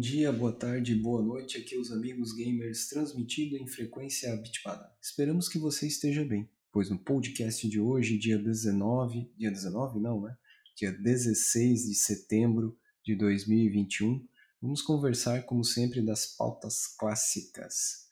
[0.00, 1.58] dia, boa tarde, boa noite.
[1.58, 4.90] Aqui os amigos gamers transmitido em frequência bitpada.
[4.98, 10.22] Esperamos que você esteja bem, pois no podcast de hoje, dia 19, dia 19 não,
[10.22, 10.34] né?
[10.74, 14.26] Dia 16 de setembro de 2021,
[14.62, 18.08] vamos conversar como sempre das pautas clássicas.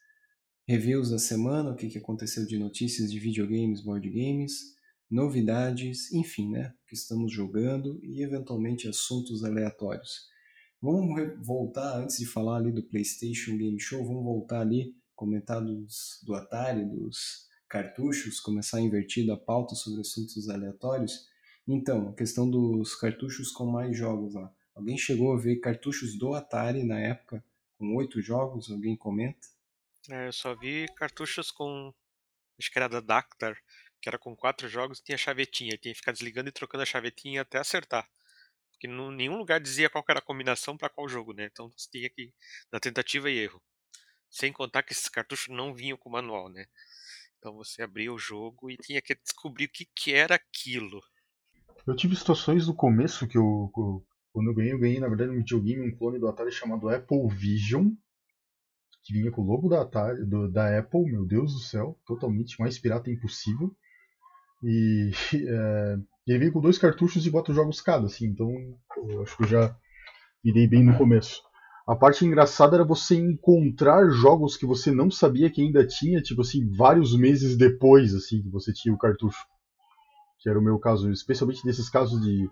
[0.66, 4.76] Reviews da semana, o que aconteceu de notícias de videogames, board games,
[5.10, 6.74] novidades, enfim, né?
[6.84, 10.28] O que estamos jogando e eventualmente assuntos aleatórios.
[10.80, 16.22] Vamos voltar, antes de falar ali do PlayStation Game Show, vamos voltar ali, comentar dos,
[16.24, 21.28] do Atari, dos cartuchos, começar a invertir a pauta sobre assuntos aleatórios.
[21.66, 24.52] Então, a questão dos cartuchos com mais jogos lá.
[24.74, 27.44] Alguém chegou a ver cartuchos do Atari na época,
[27.76, 28.70] com oito jogos?
[28.70, 29.48] Alguém comenta?
[30.08, 31.92] É, eu só vi cartuchos com.
[32.56, 33.56] Acho que era da Dactar,
[34.00, 37.42] que era com quatro jogos, tinha chavetinha, tinha que ficar desligando e trocando a chavetinha
[37.42, 38.08] até acertar.
[38.78, 41.48] Porque em nenhum lugar dizia qual era a combinação para qual jogo, né?
[41.50, 42.32] Então você tinha que
[42.72, 43.60] na tentativa e erro.
[44.30, 46.64] Sem contar que esses cartuchos não vinham com manual, né?
[47.38, 51.00] Então você abria o jogo e tinha que descobrir o que, que era aquilo.
[51.86, 53.72] Eu tive situações no começo que eu,
[54.32, 57.28] quando eu ganhei, eu ganhei na verdade um videogame, um clone do Atari chamado Apple
[57.30, 57.90] Vision,
[59.02, 62.60] que vinha com o logo da Atari, do, da Apple, meu Deus do céu, totalmente
[62.60, 63.74] mais pirata impossível.
[64.62, 65.96] E é,
[66.28, 68.50] e ele veio com dois cartuchos e quatro jogos cada, assim, então
[69.08, 69.74] eu acho que eu já
[70.44, 71.40] irei bem no começo.
[71.86, 76.42] A parte engraçada era você encontrar jogos que você não sabia que ainda tinha, tipo
[76.42, 79.42] assim, vários meses depois, assim, que você tinha o cartucho.
[80.38, 82.50] Que era o meu caso, especialmente nesses casos de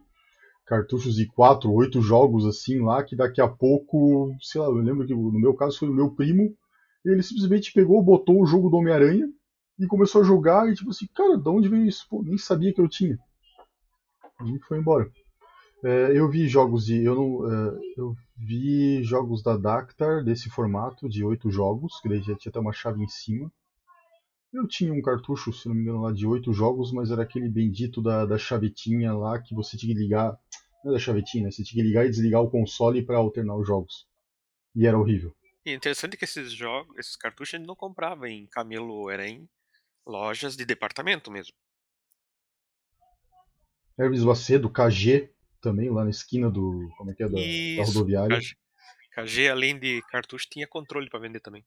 [0.65, 5.07] cartuchos de quatro, oito jogos, assim, lá, que daqui a pouco, sei lá, eu lembro
[5.07, 6.57] que no meu caso foi o meu primo,
[7.05, 9.29] ele simplesmente pegou, botou o jogo do Homem-Aranha
[9.79, 12.07] e começou a jogar e tipo assim, cara, de onde veio isso?
[12.09, 13.19] Pô, nem sabia que eu tinha
[14.45, 15.11] e foi embora.
[15.84, 16.89] É, eu vi jogos.
[16.89, 22.20] Eu, não, é, eu vi jogos da Dactar desse formato, de oito jogos, que daí
[22.23, 23.51] já tinha até uma chave em cima.
[24.52, 27.48] Eu tinha um cartucho, se não me engano, lá de oito jogos, mas era aquele
[27.48, 30.39] bendito da, da chavetinha lá que você tinha que ligar.
[30.83, 31.51] Não é da chavetinha, né?
[31.51, 34.07] Você tinha que ligar e desligar o console para alternar os jogos.
[34.74, 35.35] E era horrível.
[35.64, 39.48] E interessante que esses jogos, esses cartuchos a gente não comprava em camelô, era em
[40.07, 41.55] lojas de departamento mesmo.
[43.98, 46.89] Hermes Macedo, KG, também lá na esquina do.
[46.96, 47.29] Como é que é?
[47.29, 48.39] Da, Isso, da rodoviária.
[48.39, 48.57] KG,
[49.14, 51.64] KG, além de cartucho, tinha controle para vender também.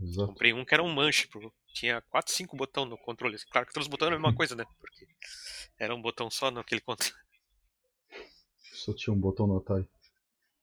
[0.00, 0.28] Exato.
[0.28, 1.28] Comprei um que era um manche,
[1.74, 3.36] tinha 4, 5 botões no controle.
[3.50, 4.64] Claro que todos os botões eram a mesma coisa, né?
[4.78, 5.06] Porque
[5.78, 7.14] era um botão só naquele controle.
[8.72, 9.86] Só tinha um botão no Atari.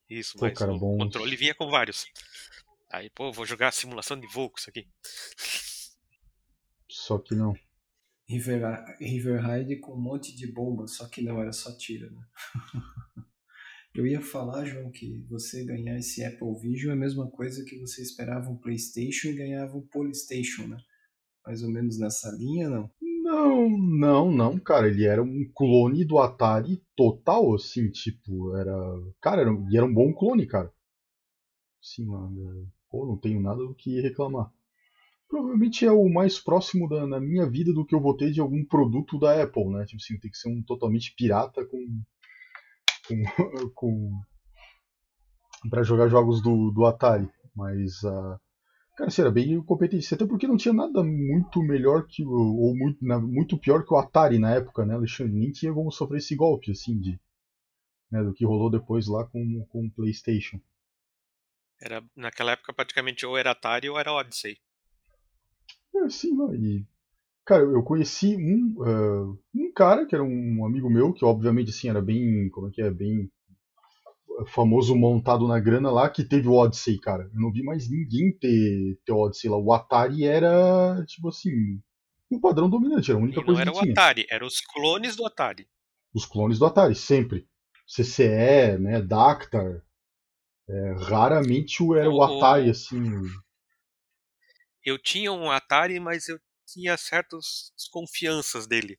[0.09, 0.97] Isso, pô, mas cara, o bom...
[0.97, 2.05] controle vinha com vários.
[2.89, 4.87] Aí, pô, vou jogar simulação de voo com isso aqui.
[6.89, 7.53] Só que não.
[8.29, 12.21] River, Riverhide com um monte de bomba, só que não, era só tiro, né?
[13.95, 17.79] Eu ia falar, João, que você ganhar esse Apple Vision é a mesma coisa que
[17.79, 20.77] você esperava um PlayStation e ganhava um Polystation, né?
[21.43, 22.91] Mais ou menos nessa linha, não?
[23.01, 24.87] Não, não, não, cara.
[24.87, 28.71] Ele era um clone do Atari total, assim, tipo, era.
[29.19, 30.71] Cara, era, era um bom clone, cara.
[31.81, 32.71] Sim, mano.
[32.89, 34.53] Pô, não tenho nada do que reclamar
[35.27, 38.39] provavelmente é o mais próximo da, na minha vida do que eu vou ter de
[38.39, 39.85] algum produto da Apple, né?
[39.85, 42.01] Tipo assim, tem que ser um totalmente pirata com.
[43.07, 43.23] com.
[43.75, 44.11] com
[45.69, 47.29] para jogar jogos do, do Atari.
[47.55, 48.03] Mas.
[48.03, 48.39] Uh,
[48.95, 50.13] cara, assim, era bem competente.
[50.13, 52.23] Até porque não tinha nada muito melhor que.
[52.23, 55.33] ou muito, muito pior que o Atari na época, né, Alexandre?
[55.33, 57.19] Nem tinha como sofrer esse golpe, assim, de.
[58.09, 60.61] Né, do que rolou depois lá com, com o PlayStation.
[61.79, 64.57] Era, naquela época praticamente ou era Atari ou era Odyssey.
[66.05, 66.85] É, sim, e,
[67.45, 71.89] cara, eu conheci um, uh, um cara que era um amigo meu, que obviamente assim,
[71.89, 73.31] era bem, como é que é, bem
[74.47, 77.23] famoso montado na grana lá, que teve o Odyssey, cara.
[77.33, 79.57] Eu não vi mais ninguém ter, ter o Odyssey lá.
[79.57, 81.51] O Atari era, tipo assim,
[82.29, 85.15] o padrão dominante, era a única e coisa não era o Atari, eram os clones
[85.15, 85.67] do Atari.
[86.13, 87.47] Os clones do Atari, sempre.
[87.87, 89.81] CCE, né, Dactar.
[90.69, 93.01] É, raramente era o, o Atari, assim
[94.87, 98.97] eu tinha um Atari, mas eu tinha certas desconfianças dele.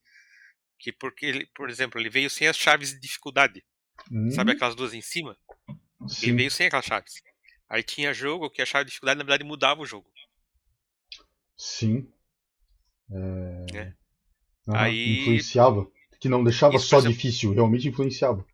[0.79, 3.65] Que porque ele, por exemplo, ele veio sem as chaves de dificuldade.
[4.13, 4.31] Hum.
[4.31, 5.37] Sabe aquelas duas em cima?
[6.07, 6.27] Sim.
[6.27, 7.15] Ele veio sem aquelas chaves.
[7.71, 10.11] Aí tinha jogo que a chave de dificuldade na verdade mudava o jogo.
[11.57, 12.13] Sim.
[13.11, 13.79] É...
[13.79, 13.95] É.
[14.69, 15.23] Aí...
[15.23, 15.91] Influenciava.
[16.21, 17.17] Que não deixava Isso, só exemplo...
[17.17, 18.45] difícil, realmente influenciava.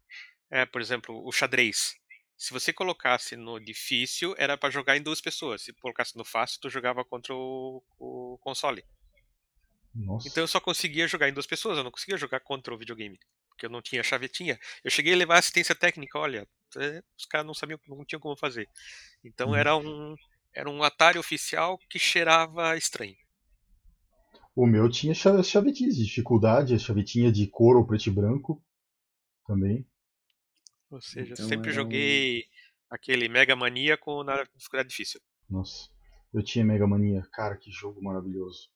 [0.51, 1.97] É, por exemplo, o xadrez.
[2.37, 5.63] Se você colocasse no difícil, era para jogar em duas pessoas.
[5.63, 8.85] Se colocasse no fácil, tu jogava contra o, o console.
[9.95, 10.29] Nossa.
[10.31, 13.19] Então eu só conseguia jogar em duas pessoas, eu não conseguia jogar contra o videogame.
[13.49, 14.59] Porque eu não tinha chavetinha.
[14.83, 18.37] Eu cheguei a levar assistência técnica, olha, é, os caras não sabiam, não tinham como
[18.37, 18.69] fazer.
[19.25, 19.55] Então Uhum.
[19.55, 20.17] era um
[20.55, 23.17] era um Atari oficial que cheirava estranho.
[24.57, 28.61] O meu tinha cha- as chavetinhas de dificuldade, a chavetinha de couro preto e branco
[29.47, 29.87] também.
[30.95, 32.45] Ou seja, Então sempre um- joguei
[32.91, 35.21] aquele Mega Mania com na dificuldade difícil.
[35.49, 35.89] Nossa,
[36.33, 37.23] eu tinha Mega Mania.
[37.33, 38.69] Cara, que jogo maravilhoso.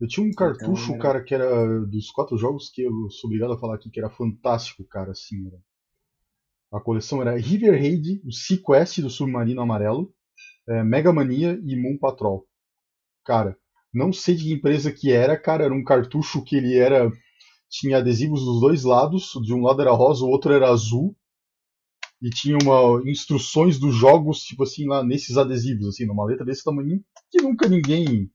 [0.00, 3.52] Eu tinha um cartucho, era- cara, que era dos quatro jogos que eu sou obrigado
[3.52, 5.46] a falar aqui, que era fantástico, cara, assim.
[5.46, 5.58] Era.
[6.72, 10.14] A coleção era River Raid, o Sequest do Submarino Amarelo,
[10.68, 12.46] é, Mega Mania e Moon Patrol.
[13.24, 13.56] Cara,
[13.92, 17.10] não sei de que empresa que era, cara, era um cartucho que ele era.
[17.70, 21.16] Tinha adesivos dos dois lados, de um lado era rosa, o outro era azul.
[22.20, 26.64] E tinha uma instruções dos jogos, tipo assim, lá nesses adesivos, assim, numa letra desse
[26.64, 28.30] tamanho, que nunca ninguém.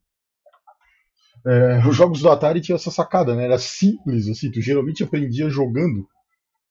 [1.45, 3.43] É, os jogos do Atari tinham essa sacada, né?
[3.43, 6.07] Era simples, assim, tu geralmente aprendia jogando.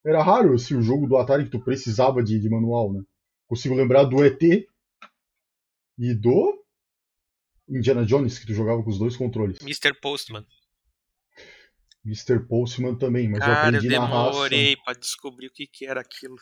[0.04, 3.02] Era raro assim, o jogo do Atari que tu precisava de, de manual, né?
[3.46, 4.42] Consigo lembrar do ET
[5.98, 6.64] e do
[7.68, 9.60] Indiana Jones, que tu jogava com os dois controles.
[9.60, 9.94] Mr.
[10.00, 10.46] Postman.
[12.04, 12.40] Mr.
[12.40, 14.30] Postman também, mas eu Cara, eu aprendi na raça.
[14.30, 16.36] demorei pra descobrir o que, que era aquilo.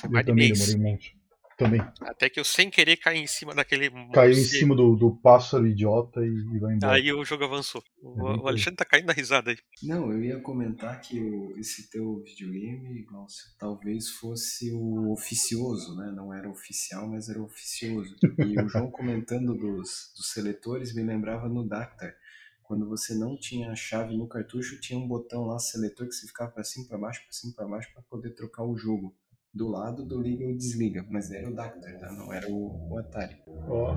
[0.00, 0.58] Foi Eu mais de também mês.
[0.58, 1.20] demorei um monte.
[1.58, 1.82] Também.
[2.00, 5.66] Até que eu sem querer caí em cima daquele Caiu em cima do, do pássaro
[5.66, 6.94] idiota e, e vai embora.
[6.94, 7.84] Aí o jogo avançou.
[8.02, 9.58] O, É o Alexandre tá caindo na risada aí.
[9.82, 16.10] Não, eu ia comentar que o- esse teu videogame, Glaucio, talvez fosse o oficioso, né?
[16.16, 18.16] Não era oficial, mas era oficioso.
[18.38, 22.14] E o João comentando dos, dos seletores me lembrava no Dactar.
[22.62, 26.26] Quando você não tinha a chave no cartucho, tinha um botão lá, seletor, que você
[26.26, 29.14] ficava para cima, para baixo, para cima, para baixo, para poder trocar o jogo.
[29.52, 31.04] Do lado do liga e desliga.
[31.10, 32.12] Mas era o Dactar, tá?
[32.12, 33.36] Não era o, o Atari.
[33.46, 33.94] Ó,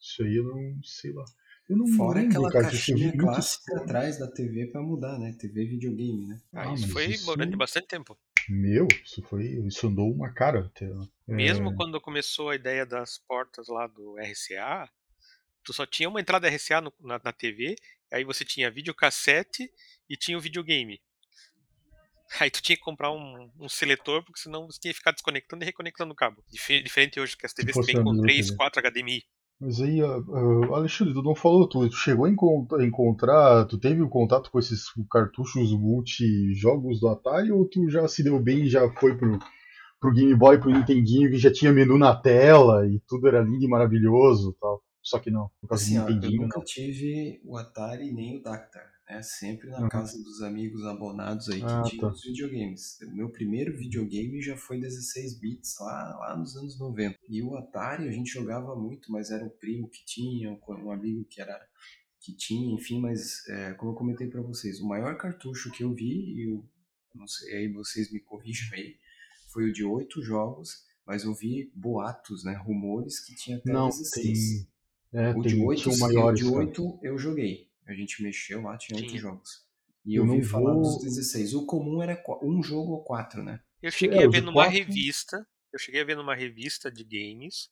[0.00, 1.24] isso aí eu não sei lá.
[1.68, 5.32] Eu não Fora lembro, aquela cara, caixinha clássica atrás da TV para mudar, né?
[5.38, 6.40] TV videogame, né?
[6.52, 8.16] Ah, Ah, isso foi isso- durante bastante tempo.
[8.48, 9.44] Meu, isso foi.
[9.66, 10.86] Isso andou uma cara até.
[10.86, 14.88] É, Mesmo quando começou a ideia das portas lá do RCA,
[15.64, 17.74] tu só tinha uma entrada RCA no- na, na TV,
[18.12, 19.68] aí você tinha videocassete
[20.08, 21.00] e tinha o videogame.
[22.40, 25.62] Aí tu tinha que comprar um, um seletor, porque senão você tinha que ficar desconectando
[25.62, 26.42] e reconectando o cabo.
[26.50, 28.56] Dif- diferente hoje que as TVs fosse vêm com mesma 3, TV.
[28.56, 29.22] 4 HDMI.
[29.58, 30.18] Mas aí, ah,
[30.74, 34.58] Alexandre, tu não falou, tu, tu chegou a encont- encontrar, tu teve o contato com
[34.58, 39.38] esses cartuchos multi-jogos do Atari ou tu já se deu bem e já foi pro,
[39.98, 43.64] pro Game Boy, pro Nintendinho, que já tinha menu na tela e tudo era lindo
[43.64, 44.82] e maravilhoso e tal?
[45.02, 46.64] Só que não, no caso Assim, do ó, eu Nintendinho, nunca não.
[46.64, 49.22] tive o Atari nem o Dactar, né?
[49.22, 49.88] Sempre na Uhum.
[49.88, 52.12] casa dos amigos abonados aí que Ah, tinham tá.
[52.14, 52.98] os videogames.
[53.02, 57.18] O meu primeiro videogame já foi 16 bits lá, lá nos anos 90.
[57.28, 60.90] E o Atari a gente jogava muito, mas era o primo que tinha, um um
[60.90, 61.58] amigo que era
[62.20, 65.94] que tinha, enfim, mas é, como eu comentei pra vocês, o maior cartucho que eu
[65.94, 66.68] vi, e eu
[67.14, 68.96] não sei, aí vocês me corrijam aí,
[69.52, 73.88] foi o de oito jogos, mas eu vi boatos, né, rumores que tinha até Não,
[73.90, 74.38] 16.
[75.12, 75.20] tem.
[75.20, 76.40] É, O tem, de 8, tinham maiores.
[76.40, 76.56] de cara.
[76.56, 77.70] 8 eu joguei.
[77.86, 79.20] A gente mexeu lá, tinha 8 Tinha.
[79.22, 79.64] jogos.
[80.04, 81.54] E Eu eu, não vi falar vou- dos 16.
[81.54, 83.60] O comum era um jogo ou quatro, né?
[83.82, 86.90] Eu É, cheguei a o ver numa quatro- revista, eu cheguei a ver numa revista
[86.90, 87.70] de games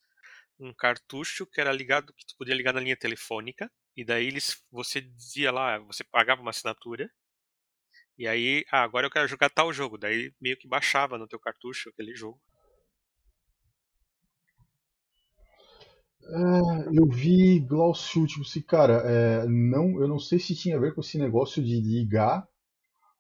[0.59, 4.63] um cartucho que era ligado, que tu podia ligar na linha telefônica, e daí eles,
[4.71, 7.11] você dizia lá, você pagava uma assinatura,
[8.19, 11.39] e aí, ah, agora eu quero jogar tal jogo, daí meio que baixava no teu
[11.39, 12.41] cartucho aquele jogo.
[16.27, 20.81] É, eu vi Glaucio, tipo assim, cara, é, não, eu não sei se tinha a
[20.81, 22.47] ver com esse negócio de ligar,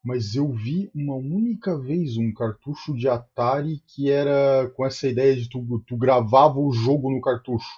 [0.04, 5.36] mas eu vi uma única vez um cartucho de Atari que era com essa ideia
[5.36, 7.68] de tu, tu gravava o jogo no cartucho.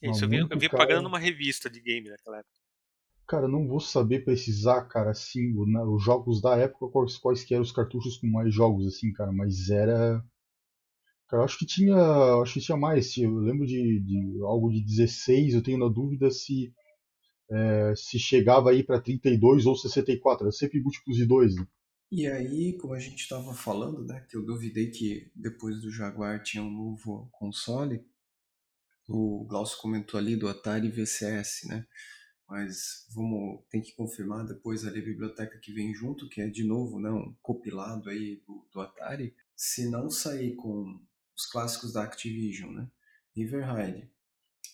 [0.00, 0.84] Isso, eu vi, eu vi cara.
[0.84, 2.60] pagando numa revista de game naquela época.
[3.26, 7.52] Cara, não vou saber precisar, cara, assim, na- os jogos da época, quais, quais que
[7.52, 10.24] eram os cartuchos com mais jogos, assim, cara, mas era.
[11.28, 11.96] Cara, acho que tinha.
[12.42, 13.16] Acho que tinha mais.
[13.16, 16.72] Eu lembro de, de algo de 16, eu tenho na dúvida se.
[17.50, 21.56] é, se chegava aí pra 32 ou 64, era sempre múltiplos de 2.
[21.56, 21.66] Né?
[22.10, 24.24] E aí, como a gente estava falando, né?
[24.30, 28.04] Que eu duvidei que depois do Jaguar tinha um novo console.
[29.08, 31.86] O Glaucio comentou ali do Atari VCS, né?
[32.48, 36.62] Mas vamos tem que confirmar depois ali a biblioteca que vem junto, que é de
[36.62, 39.34] novo né, um compilado aí do, do Atari.
[39.56, 41.00] Se não sair com
[41.36, 42.90] os clássicos da Activision, né?
[43.34, 44.10] River Raid,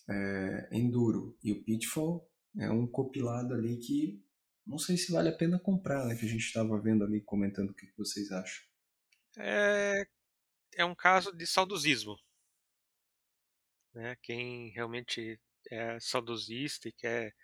[0.09, 4.23] é, Enduro e o Pitfall, é um compilado ali que
[4.67, 6.15] não sei se vale a pena comprar, né?
[6.15, 8.63] Que a gente estava vendo ali, comentando o que que vocês acham.
[9.39, 10.07] É,
[10.77, 12.17] é um caso de saudosismo.
[13.95, 14.17] Né?
[14.23, 15.41] Quem realmente
[15.71, 17.35] é saudosista e quer.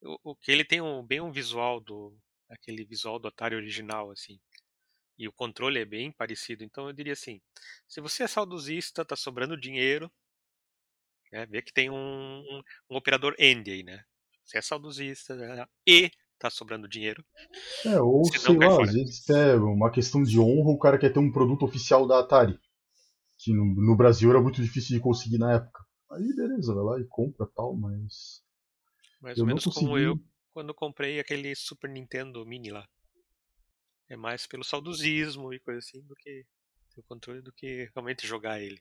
[0.00, 2.18] O, o que ele tem um, bem um visual do.
[2.48, 4.40] aquele visual do Atari original, assim.
[5.22, 6.64] E o controle é bem parecido.
[6.64, 7.40] Então eu diria assim:
[7.86, 10.10] se você é saudosista, tá sobrando dinheiro,
[11.30, 14.04] né, vê que tem um, um, um operador end aí, né?
[14.44, 16.10] Você é saudosista né, e
[16.40, 17.24] tá sobrando dinheiro.
[17.86, 18.82] É, ou sei lá, fora.
[18.82, 22.18] às vezes é uma questão de honra, o cara quer ter um produto oficial da
[22.18, 22.58] Atari.
[23.38, 25.84] Que no, no Brasil era muito difícil de conseguir na época.
[26.10, 28.42] Aí beleza, vai lá e compra tal, mas.
[29.20, 29.86] Mais ou menos consegui...
[29.86, 30.20] como eu
[30.52, 32.88] quando comprei aquele Super Nintendo Mini lá.
[34.12, 36.44] É mais pelo saudosismo e coisa assim do que
[36.94, 38.78] ter o controle do que realmente jogar ele.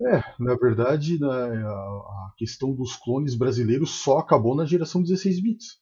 [0.00, 5.80] É, na verdade, na, a, questão dos clones brasileiros só acabou na geração 16 bits.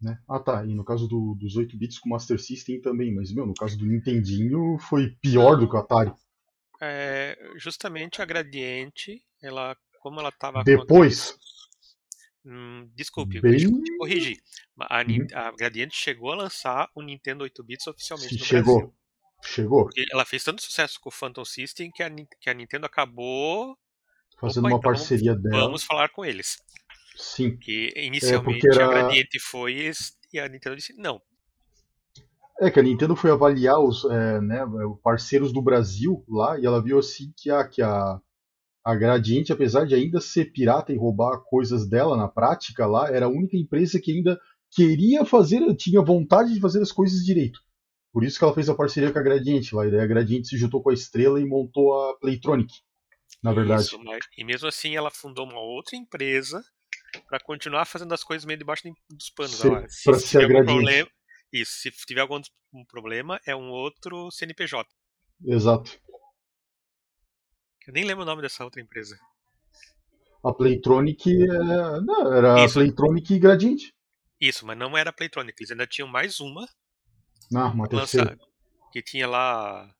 [0.00, 0.16] Né?
[0.28, 3.44] Ah tá, e no caso do, dos 8 bits com Master System também, mas meu,
[3.44, 6.12] no caso do Nintendinho foi pior do que o Atari.
[6.80, 11.36] É, justamente a Gradiente, ela, como ela estava depois
[12.46, 13.54] Hum, desculpe, Bem...
[13.54, 14.38] eu te corrigir.
[14.78, 15.26] A, uhum.
[15.32, 18.78] a Gradiente chegou a lançar o Nintendo 8 bits oficialmente no chegou.
[18.78, 18.94] Brasil.
[19.42, 19.84] Chegou.
[19.84, 22.10] Porque ela fez tanto sucesso com o Phantom System que a,
[22.40, 23.76] que a Nintendo acabou
[24.40, 25.64] fazendo Opa, uma então parceria dela.
[25.64, 26.58] Vamos falar com eles.
[27.16, 27.56] Sim.
[27.56, 28.84] Que inicialmente é era...
[28.84, 29.90] a Gradiente foi
[30.32, 31.20] e a Nintendo disse não.
[32.60, 34.64] É que a Nintendo foi avaliar os é, né,
[35.02, 38.20] parceiros do Brasil lá e ela viu assim que a, que a
[38.84, 43.26] a Gradiente, apesar de ainda ser pirata e roubar coisas dela na prática lá, era
[43.26, 44.38] a única empresa que ainda
[44.70, 47.60] queria fazer, tinha vontade de fazer as coisas direito.
[48.12, 49.86] Por isso que ela fez a parceria com a Gradiente lá.
[49.86, 52.72] E daí a Gradiente se juntou com a Estrela e montou a Playtronic,
[53.42, 53.84] na verdade.
[53.84, 56.62] Isso, mas, e mesmo assim ela fundou uma outra empresa
[57.26, 59.60] para continuar fazendo as coisas meio debaixo dos panos.
[60.04, 60.74] Para ser a Gradiente.
[60.74, 61.08] Problema,
[61.52, 62.42] isso, se tiver algum
[62.86, 64.86] problema, é um outro CNPJ.
[65.46, 65.98] Exato.
[67.86, 69.18] Eu nem lembro o nome dessa outra empresa.
[70.42, 72.00] A Playtronic é...
[72.00, 72.78] não, era Isso.
[72.78, 73.94] a Playtronic e Gradiente.
[74.40, 76.68] Isso, mas não era a Playtronic, eles ainda tinham mais uma.
[77.54, 78.38] Ah, uma terceira.
[78.92, 79.90] Que tinha lá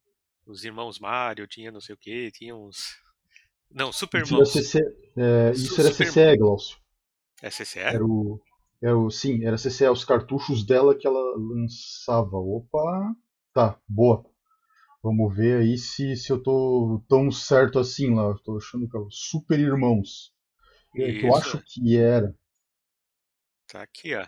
[0.46, 3.02] os irmãos Mario, tinha não sei o que, tinha uns.
[3.70, 4.52] Não, Super Irmãos.
[4.52, 4.80] CC...
[5.16, 6.06] É, isso era Super...
[6.06, 6.78] CCE, Glaucio.
[7.42, 7.80] É CCE?
[7.80, 8.40] Era o...
[8.80, 9.10] Era o...
[9.10, 12.36] Sim, era CCE, os cartuchos dela que ela lançava.
[12.36, 13.14] Opa!
[13.52, 14.24] Tá, boa.
[15.04, 18.34] Vamos ver aí se, se eu tô tão certo assim lá.
[18.42, 20.32] tô achando que é o Super Irmãos.
[20.96, 22.34] É, que eu acho que era.
[23.66, 24.26] Tá aqui, ó.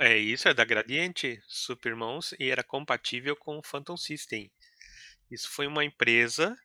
[0.00, 4.50] É isso, é da Gradiente Super Irmãos e era compatível com o Phantom System.
[5.30, 6.56] Isso foi uma empresa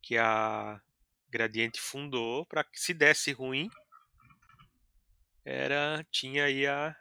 [0.00, 0.80] que a
[1.28, 3.68] Gradiente fundou para que se desse ruim,
[5.44, 6.94] era tinha aí a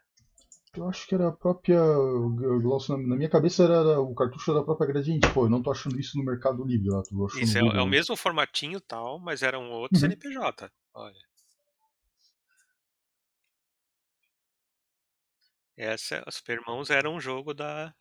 [0.78, 1.80] eu acho que era a própria.
[1.80, 5.32] na minha cabeça era o cartucho da própria Gradiente.
[5.34, 7.02] Pô, eu não tô achando isso no Mercado Livre lá.
[7.04, 10.02] Tô isso, é, é, o mesmo formatinho tal, mas era um outro uhum.
[10.02, 10.72] CNPJ.
[10.94, 11.26] Olha.
[15.78, 17.94] Essa, os Super Irmãos era um jogo da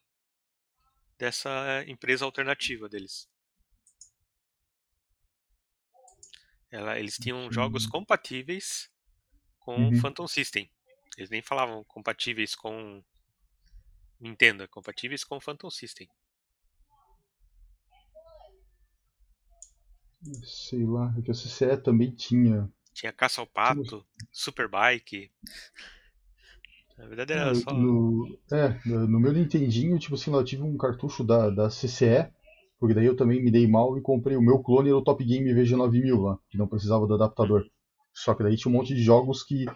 [1.19, 3.29] dessa empresa alternativa deles.
[6.71, 8.91] Ela, eles tinham jogos compatíveis
[9.61, 10.01] com uhum.
[10.01, 10.69] Phantom System.
[11.17, 13.03] Eles nem falavam compatíveis com
[14.21, 16.09] Nintendo, compatíveis com Phantom System.
[20.43, 22.71] Sei lá, é que a CCE também tinha.
[22.93, 24.05] Tinha Caça ao Pato.
[24.33, 25.31] Superbike.
[26.97, 27.73] Na verdade era é, só.
[27.73, 32.33] No, é, no meu Nintendinho, tipo assim, lá eu tive um cartucho da, da CCE,
[32.79, 35.23] porque daí eu também me dei mal e comprei o meu clone era o Top
[35.23, 37.65] Game VG9000 lá, que não precisava do adaptador.
[38.13, 39.67] Só que daí tinha um monte de jogos que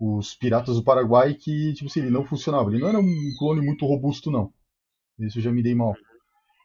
[0.00, 2.70] os Piratas do Paraguai que, tipo assim, ele não funcionava.
[2.70, 4.52] Ele não era um clone muito robusto, não.
[5.18, 5.94] Isso eu já me dei mal.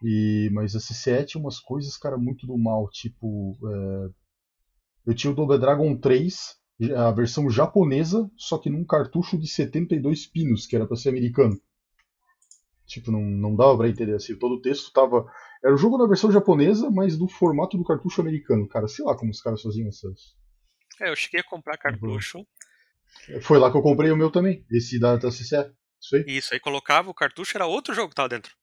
[0.03, 2.89] E, mas a C7 tinha umas coisas, cara, muito do mal.
[2.89, 4.09] Tipo, é...
[5.07, 6.57] eu tinha o Double Dragon 3,
[6.97, 11.59] a versão japonesa, só que num cartucho de 72 pinos, que era para ser americano.
[12.85, 14.37] Tipo, não, não dava pra entender assim.
[14.37, 15.25] Todo o texto tava.
[15.63, 18.67] Era o jogo na versão japonesa, mas do formato do cartucho americano.
[18.67, 20.35] Cara, sei lá como os caras faziam essas.
[20.99, 22.45] É, eu cheguei a comprar cartucho.
[23.41, 25.71] Foi lá que eu comprei o meu também, esse da, da CCE.
[25.99, 26.23] Isso aí.
[26.27, 28.55] Isso, aí colocava o cartucho, era outro jogo que tava dentro.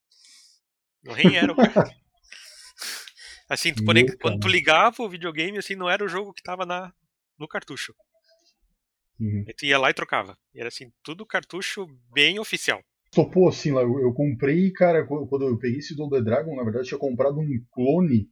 [1.03, 1.97] Não nem era o cartucho.
[3.49, 4.17] assim, tu conect...
[4.19, 6.93] quando tu ligava o videogame, assim, não era o jogo que tava na...
[7.39, 7.95] no cartucho.
[9.21, 9.45] Uhum.
[9.47, 10.37] Aí tu ia lá e trocava.
[10.55, 12.83] E era assim, tudo cartucho bem oficial.
[13.13, 16.85] Topou assim lá, eu, eu comprei, cara, quando eu peguei esse Double Dragon, na verdade
[16.85, 18.29] eu tinha comprado um clone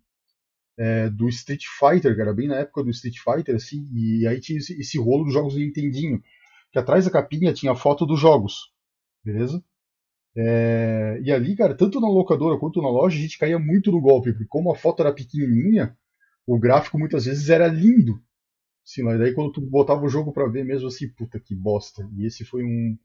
[0.78, 4.58] é, do Street Fighter, cara, bem na época do Street Fighter, assim, e aí tinha
[4.58, 6.22] esse, esse rolo dos jogos do Nintendinho,
[6.72, 8.72] que atrás da capinha tinha foto dos jogos,
[9.24, 9.62] beleza?
[10.36, 14.00] É, e ali, cara, tanto na locadora quanto na loja, a gente caía muito no
[14.00, 15.96] golpe, porque como a foto era pequenininha,
[16.46, 18.20] o gráfico muitas vezes era lindo.
[18.84, 22.08] Assim, daí quando tu botava o jogo para ver mesmo assim, puta que bosta.
[22.16, 22.96] E esse foi um,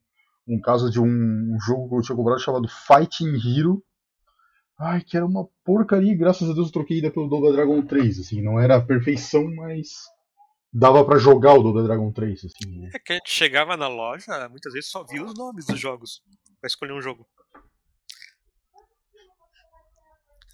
[0.48, 3.84] um caso de um, um jogo que eu tinha comprado chamado Fighting Hero.
[4.84, 8.20] Ai, que era uma porcaria, graças a Deus eu troquei ainda pelo Double Dragon 3,
[8.20, 9.90] assim, não era a perfeição, mas
[10.74, 12.80] dava para jogar o Double Dragon 3, assim.
[12.80, 12.90] Né?
[12.92, 16.24] É que a gente chegava na loja, muitas vezes só via os nomes dos jogos
[16.60, 17.28] para escolher um jogo.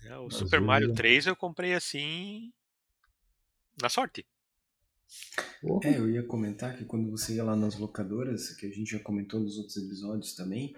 [0.06, 0.94] É, o Às Super vezes Mario é.
[0.94, 2.52] 3 eu comprei assim.
[3.82, 4.26] Na sorte.
[5.84, 9.00] É, eu ia comentar que quando você ia lá nas locadoras, que a gente já
[9.00, 10.76] comentou nos outros episódios também,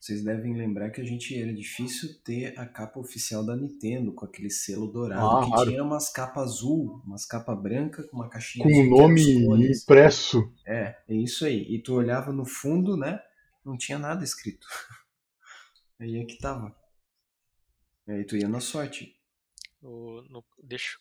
[0.00, 4.24] vocês devem lembrar que a gente era difícil ter a capa oficial da Nintendo, com
[4.24, 5.70] aquele selo dourado, Ah, que claro.
[5.70, 10.52] tinha umas capas azul, umas capas branca com uma caixinha Com azul, o nome impresso.
[10.66, 11.62] É, é isso aí.
[11.74, 13.20] E tu olhava no fundo, né?
[13.64, 14.66] Não tinha nada escrito.
[15.98, 16.74] Aí é que tava.
[18.08, 19.16] E aí tu ia na sorte.
[19.82, 21.00] O, no- deixa eu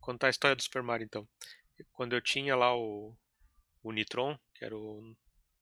[0.00, 1.28] contar a história do Super Mario então.
[1.92, 3.14] Quando eu tinha lá o,
[3.82, 5.14] o Nitron, que era o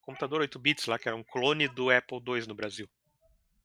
[0.03, 2.89] computador 8 bits lá, que era um clone do Apple II no Brasil.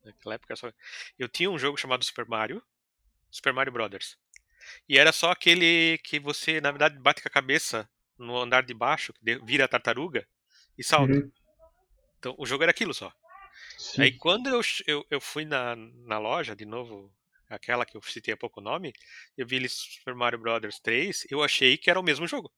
[0.04, 0.72] Naquela época só.
[1.18, 2.62] Eu tinha um jogo chamado Super Mario,
[3.30, 4.16] Super Mario Brothers.
[4.88, 8.74] E era só aquele que você, na verdade, bate com a cabeça no andar de
[8.74, 10.26] baixo, que vira a tartaruga
[10.76, 11.14] e salta.
[11.14, 11.32] Uhum.
[12.18, 13.12] Então o jogo era aquilo só.
[13.76, 14.02] Sim.
[14.02, 17.12] Aí quando eu, eu, eu fui na, na loja, de novo,
[17.48, 18.92] aquela que eu citei há pouco o nome,
[19.36, 22.52] eu vi ali Super Mario Brothers 3, eu achei que era o mesmo jogo.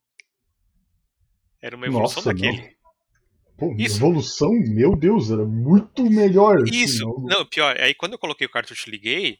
[1.60, 2.62] Era uma evolução Nossa, daquele.
[2.62, 2.79] não.
[3.60, 3.96] Pô, Isso.
[3.96, 6.62] evolução, meu Deus, era muito melhor.
[6.62, 9.38] assim, Isso, não- não, pior, aí quando eu coloquei o cartucho e liguei,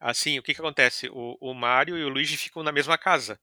[0.00, 1.08] assim, o que que acontece?
[1.08, 3.38] O, o Mario e o Luigi ficam na mesma casa.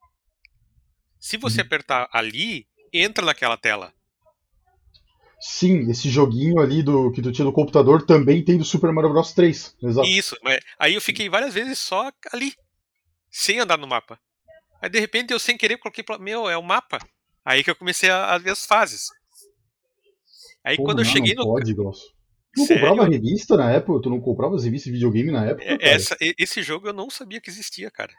[1.19, 1.67] Se você Uhum.
[1.67, 3.93] apertar ali, entra naquela tela.
[5.39, 9.11] Sim, esse joguinho ali do que tu tinha no computador também tem do Super Mario
[9.11, 9.75] Bros 3.
[9.81, 10.07] Exato.
[10.07, 12.53] Isso, mas aí eu fiquei várias vezes só ali,
[13.31, 14.19] sem andar no mapa.
[14.81, 16.99] Aí de repente eu sem querer coloquei, meu, é o mapa.
[17.45, 19.07] Aí que eu comecei a, a ver as fases.
[20.63, 21.45] Aí Porra, quando eu não, cheguei não no.
[21.45, 22.09] pode, Glaucio.
[22.53, 22.87] Tu não Sério?
[22.89, 24.01] comprava revista na época?
[24.03, 25.65] Tu não comprava as revistas de videogame na época?
[25.65, 25.77] É-?
[25.79, 28.13] Essa, esse jogo eu não sabia que existia, cara.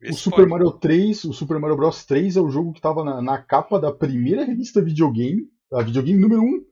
[0.00, 0.48] Vê O Super pode.
[0.48, 3.78] Mario 3, o Super Mario Bros 3 é o jogo que tava na, na capa
[3.80, 6.64] da primeira revista videogame, a videogame número 1.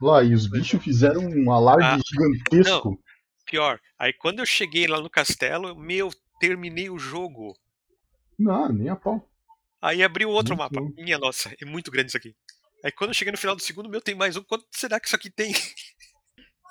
[0.00, 2.98] Lá, e os bichos fizeram um alarde Ah, gigantesco.
[3.46, 7.54] Pior, aí quando eu cheguei lá no castelo, meu, terminei o jogo.
[8.38, 9.28] Não, nem a pau.
[9.80, 10.80] Aí abriu outro Muito mapa.
[10.80, 10.90] bom.
[11.02, 12.34] Minha nossa, é muito grande isso aqui.
[12.84, 14.42] Aí quando eu cheguei no final do segundo, meu, tem mais um.
[14.42, 15.52] Quanto será que isso aqui tem?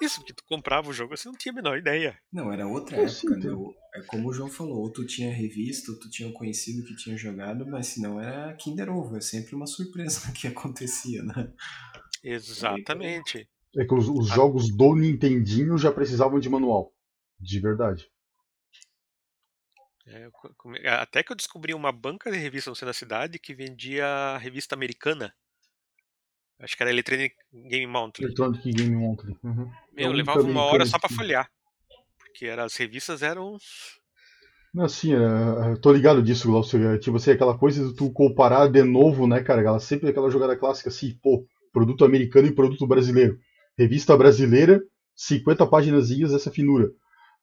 [0.02, 2.20] Isso, porque tu comprava o jogo, você não tinha a menor ideia.
[2.34, 3.38] Não, era outra Eu época, sinto.
[3.48, 3.52] né?
[3.54, 6.84] O- É como o João falou, ou tu tinha revista, ou tu tinha um conhecido
[6.88, 11.22] que tinha jogado, mas se não era Kinder Ovo, é sempre uma surpresa que acontecia,
[11.22, 11.54] né?
[12.24, 13.48] Exatamente.
[13.78, 14.36] É que os, os Ah.
[14.36, 16.92] jogos do Nintendinho já precisavam de manual.
[17.40, 18.10] De verdade.
[20.08, 24.38] É, até que eu descobri uma banca de revista no centro da cidade que vendia
[24.40, 25.32] revista americana.
[26.62, 27.34] Acho que era Electronic
[27.70, 28.26] Game Monthly.
[28.26, 29.36] Electronic Game Monthly.
[29.44, 29.70] Uhum.
[29.94, 31.50] Meu, eu única levava uma hora só pra que- folhear.
[32.20, 33.58] Porque era, as revistas eram.
[34.74, 36.82] Não, assim, é, tô ligado disso, Glaucio.
[36.88, 39.62] É, tipo assim, aquela coisa de tu comparar de novo, né, cara?
[39.62, 43.38] Ela sempre aquela jogada clássica assim, pô, produto americano e produto brasileiro.
[43.78, 44.82] Revista brasileira,
[45.16, 46.90] 50 páginas essa finura.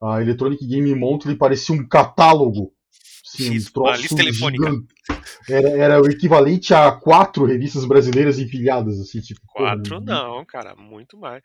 [0.00, 2.72] A Electronic Game Monthly parecia um catálogo.
[3.34, 4.70] Um Isso, uma lista telefônica.
[5.48, 9.40] Era, era o equivalente a quatro revistas brasileiras empilhadas, assim, tipo.
[9.46, 11.42] Quatro não, cara, muito mais.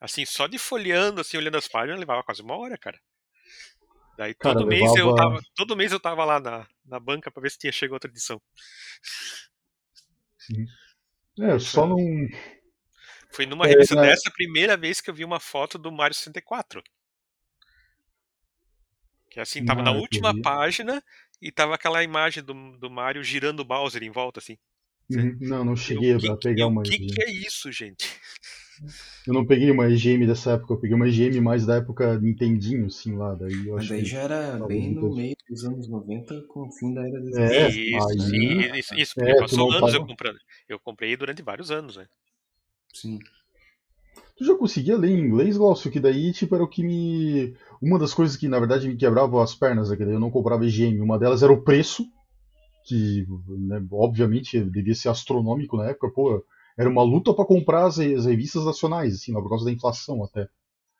[0.00, 2.98] Assim, só de folheando, assim, olhando as páginas, levava quase uma hora, cara.
[4.16, 5.42] Daí Cara, todo mês eu levava- tava.
[5.54, 8.40] Todo mês eu tava lá na, na banca pra ver se tinha chegado outra edição.
[11.38, 11.96] É, eu só não.
[13.30, 14.02] Foi numa É, revista né?
[14.02, 16.82] dessa a primeira vez que eu vi uma foto do Mario 64.
[19.30, 20.42] Que assim, tava na Ah, última entendi.
[20.42, 21.04] página
[21.40, 24.56] e tava aquela imagem do, do Mario girando o Bowser em volta, assim.
[25.10, 28.06] Uhum, Não, não cheguei Eu, que, a pegar eu, uma O que, é isso, gente?
[29.26, 32.86] Eu não peguei uma EGM dessa época, eu peguei uma EGM mais da época Nintendinho,
[32.86, 33.34] assim, lá.
[33.34, 34.06] Daí eu Mas daí que.
[34.06, 37.68] já era bem no meio dos anos 90, com o fim da era dos É,
[37.68, 40.38] isso, aí- sim, isso, isso, porque É, passou anos eu comprando.
[40.68, 42.06] Eu comprei durante vários anos, né?
[42.92, 43.18] Sim.
[44.36, 45.90] Tu já conseguia ler em inglês, Glaucio?
[45.90, 47.56] Que daí, tipo, era o que me.
[47.80, 50.30] Uma das coisas que, na verdade, me quebrava as pernas, é que daí eu não
[50.30, 51.00] comprava EGM.
[51.00, 52.04] Uma delas era o preço,
[52.84, 56.44] que, né, obviamente, devia ser astronômico na época, pô.
[56.78, 60.46] Era uma luta pra comprar as, as revistas nacionais, assim, por causa da inflação até.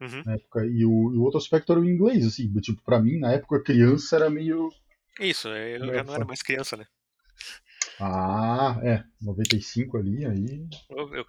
[0.01, 0.23] Uhum.
[0.25, 0.65] Na época.
[0.65, 2.51] E o, e o outro aspecto era o inglês, assim.
[2.61, 4.71] Tipo, pra mim, na época, criança era meio.
[5.21, 6.87] Isso, eu já não era mais criança, né?
[7.99, 10.67] Ah, é, 95 ali, aí.
[10.91, 11.27] Eu, eu,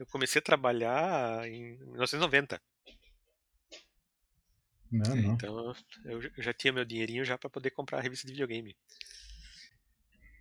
[0.00, 2.60] eu comecei a trabalhar em 1990.
[4.90, 5.34] Não, não.
[5.34, 8.76] Então eu já- tinha meu dinheirinho já para poder comprar a revista de videogame.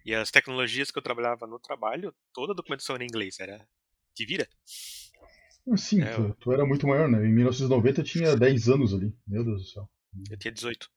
[0.06, 3.68] E as tecnologias que eu trabalhava no trabalho, toda a documentação era em inglês, era
[4.16, 4.48] de vira.
[5.76, 7.26] Sim, É, tu, tu era muito maior, né?
[7.26, 9.14] Em 1990 eu tinha 10 anos ali.
[9.28, 9.90] Meu Deus do céu.
[10.32, 10.90] Eu tinha 18.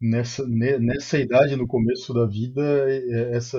[0.00, 2.62] Nessa, ne- nessa idade, no começo da vida,
[3.32, 3.58] essa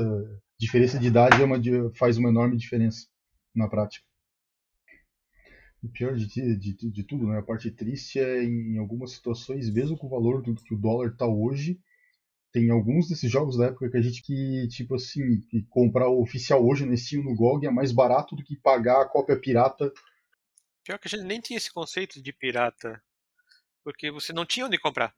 [0.60, 1.60] diferença de idade é uma,
[1.94, 3.08] faz uma enorme diferença
[3.54, 4.06] na prática.
[5.84, 7.40] O pior de, de, de tudo, né?
[7.40, 11.16] A parte triste é em algumas situações, mesmo com o valor do que o dólar
[11.16, 11.80] tá hoje,
[12.52, 16.22] tem alguns desses jogos da época que a gente que, tipo assim, que comprar o
[16.22, 19.92] oficial hoje na Steam no GOG é mais barato do que pagar a cópia pirata.
[20.84, 23.04] Pior que a gente nem tinha esse conceito de pirata.
[23.84, 25.14] Porque você não tinha onde comprar.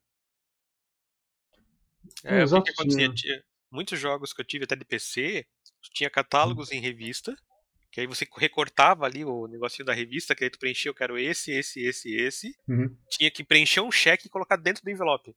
[2.24, 3.14] É, o que, acontecia?
[3.14, 5.46] tinha- muitos jogos que eu tive até de PC,
[5.94, 7.36] tinha catálogos em revista,
[7.92, 11.18] que aí você recortava ali o negocinho da revista, que aí tu preenchia, eu quero
[11.18, 12.56] esse, esse, esse, esse.
[12.68, 12.96] Uhum.
[13.10, 15.36] Tinha que preencher um cheque e colocar dentro do envelope.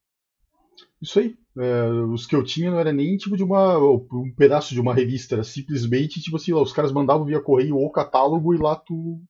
[1.01, 1.37] Isso aí.
[1.59, 4.95] É, os que eu tinha não era nem tipo de uma um pedaço de uma
[4.95, 8.77] revista, era simplesmente tipo assim, lá, os caras mandavam via correio ou catálogo e lá
[8.77, 9.23] tu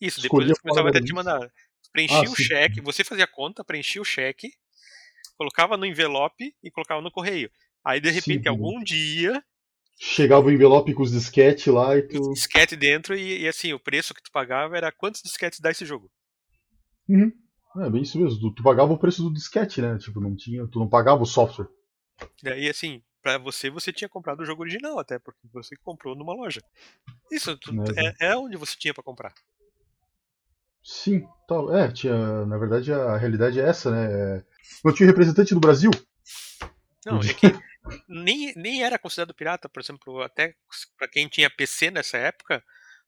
[0.00, 1.50] Isso, depois eles começavam até te mandar.
[1.92, 2.44] Preenchia Ah, o sim.
[2.44, 4.50] cheque, você fazia a conta, preenchia o cheque,
[5.36, 7.50] colocava no envelope e colocava no correio.
[7.84, 8.50] Aí de Sim, repente, entendeu.
[8.50, 9.42] algum dia,
[9.98, 12.32] chegava o envelope com os disquete lá e tu.
[12.32, 15.84] disquete dentro e, e assim, o preço que tu pagava era quantos disquetes dá esse
[15.84, 16.10] jogo.
[17.08, 17.32] Uhum.
[17.84, 18.38] É bem isso mesmo.
[18.40, 19.98] Tu, tu pagava o preço do disquete, né?
[19.98, 21.68] Tipo, não tinha, tu não pagava o software.
[22.42, 26.32] Daí, assim, pra você, você tinha comprado o jogo original até, porque você comprou numa
[26.34, 26.60] loja.
[27.30, 27.84] Isso tu- Né,
[28.20, 29.34] é, é onde você tinha pra comprar.
[30.82, 31.74] Sim, tal.
[31.74, 32.44] É, tinha.
[32.46, 34.44] Na verdade a realidade é essa, né?
[34.84, 35.90] Não tinha representante do Brasil.
[37.06, 37.46] Não, é que
[38.08, 40.54] nem, nem era considerado pirata, por exemplo, até
[40.96, 42.64] pra quem tinha PC nessa época,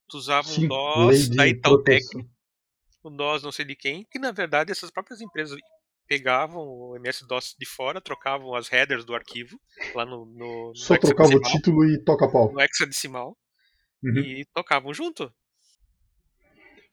[0.09, 2.31] tu usava um Sim, DOS da Itautec, proteção.
[3.03, 5.59] o DOS não sei de quem, que na verdade essas próprias empresas
[6.07, 9.59] pegavam o MS-DOS de fora, trocavam as headers do arquivo
[9.95, 12.53] lá no, no, no Só trocava o título e toca pau.
[12.53, 13.37] no hexadecimal
[14.03, 14.19] Uhum.
[14.21, 15.33] e tocavam junto.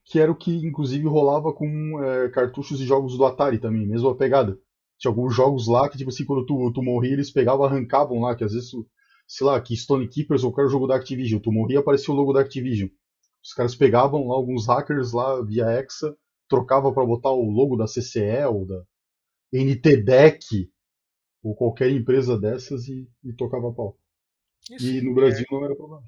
[0.05, 4.15] Que era o que inclusive rolava com é, cartuchos de jogos do Atari também, mesma
[4.15, 4.59] pegada.
[4.97, 8.35] Tinha alguns jogos lá que, tipo assim, quando tu, tu morria, eles pegavam arrancavam lá,
[8.35, 8.71] que às vezes,
[9.27, 11.41] sei lá, que Stone Keepers ou qualquer jogo da Activision.
[11.41, 12.89] Tu morria aparecia o logo da Activision.
[13.43, 16.15] Os caras pegavam lá alguns hackers lá via Hexa,
[16.47, 18.81] trocava pra botar o logo da CCE ou da
[19.51, 20.71] NTDEC
[21.43, 23.97] ou qualquer empresa dessas e, e tocava pau.
[24.71, 24.85] Isso.
[24.85, 26.03] E no Brasil não era problema.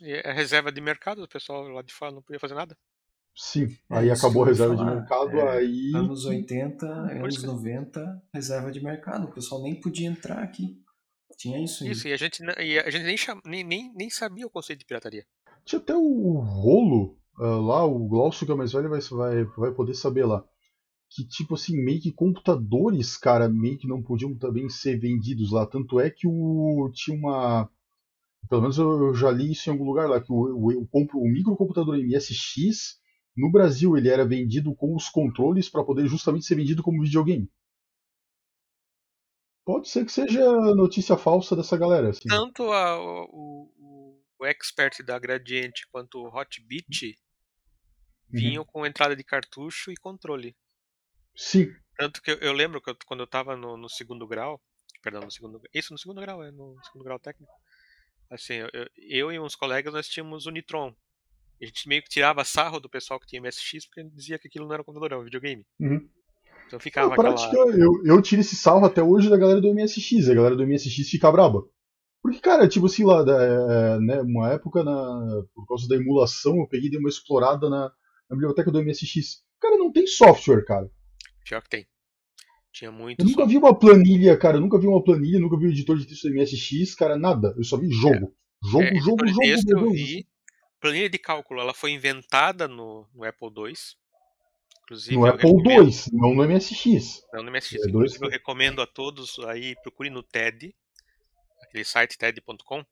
[0.00, 2.76] E a reserva de mercado, o pessoal lá de fora não podia fazer nada.
[3.34, 5.90] Sim, É aí acabou a reserva de mercado, É, aí.
[5.94, 9.24] Anos 80, Por anos isso que- 90, reserva de mercado.
[9.26, 10.76] O pessoal nem podia entrar aqui.
[11.38, 11.94] Tinha isso ainda.
[11.96, 14.80] Isso, e a gente, e a gente nem, cham- nem, nem, nem sabia o conceito
[14.80, 15.24] de pirataria.
[15.64, 19.72] Tinha até o rolo ah, lá, o Glaucio que é mais velho vai, vai, vai
[19.72, 20.44] poder saber lá.
[21.10, 25.66] Que tipo assim, meio que computadores, cara, meio que não podiam também ser vendidos lá.
[25.66, 27.68] Tanto é que o tinha uma.
[28.48, 31.06] Pelo menos eu, eu já li isso em algum lugar lá, que o, o, o,
[31.14, 32.98] o microcomputador MSX,
[33.36, 37.48] no Brasil, ele era vendido com os controles para poder justamente ser vendido como videogame.
[39.64, 40.40] Pode ser que seja
[40.74, 42.28] notícia falsa dessa galera, assim.
[42.28, 47.16] Tanto a- o, o, o expert da Gradiente quanto o Hotbit
[48.30, 50.56] vinham com entrada de cartucho e controle.
[51.36, 54.60] Sim, Tanto que eu, eu lembro que eu- quando eu tava no, no segundo grau,
[55.02, 57.52] perdão, no segundo isso no segundo grau, é no segundo grau técnico.
[58.30, 60.94] Assim, eu, eu- eu e uns colegas nós tínhamos o Nitron.
[61.62, 64.66] A gente meio que tirava sarro do pessoal que tinha MSX porque dizia que aquilo
[64.66, 65.64] não era um computador, era um videogame.
[65.80, 66.08] Uhum.
[66.66, 67.70] Então Na ficava prática, aquela.
[67.76, 70.28] eu, eu tiro esse salvo até hoje da galera do MSX.
[70.28, 71.62] A galera do MSX fica braba.
[72.22, 76.56] Porque, cara, tipo assim, lá, da- é, né, uma época, na, por causa da emulação,
[76.56, 77.90] eu peguei e dei uma explorada na,
[78.30, 79.42] na biblioteca do MSX.
[79.60, 80.88] Cara, não tem software, cara.
[81.44, 81.86] Pior que tem.
[82.72, 83.20] Tinha muito.
[83.20, 83.46] Eu nunca só.
[83.46, 84.56] vi uma planilha, cara.
[84.56, 87.54] Eu nunca vi uma planilha, nunca vi um editor de texto do MSX, cara, nada.
[87.56, 88.34] Eu só vi jogo.
[88.64, 90.26] Jogo, É, jogo, de jogo, texto meu eu vi.
[90.82, 93.72] Planilha de cálculo, ela foi inventada no, no Apple II.
[94.82, 97.22] Inclusive, No Apple recomendo- II, não no MSX.
[97.32, 97.86] Não, no MSX.
[97.86, 100.74] É, dois eu recomendo a todos aí, procure no TED,
[101.62, 102.84] aquele site TED.com.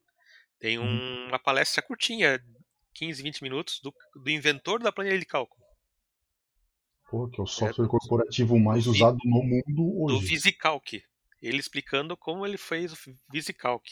[0.60, 1.26] Tem um- Uhum.
[1.28, 2.40] uma palestra curtinha,
[2.94, 5.60] 15, 20 minutos, do, do inventor da planilha de cálculo,
[7.10, 10.24] Pô, que é o software do- corporativo mais do usado no mundo do hoje.
[10.26, 11.02] VisiCalc.
[11.42, 12.96] Ele explicando como ele fez o
[13.32, 13.84] VisiCalc.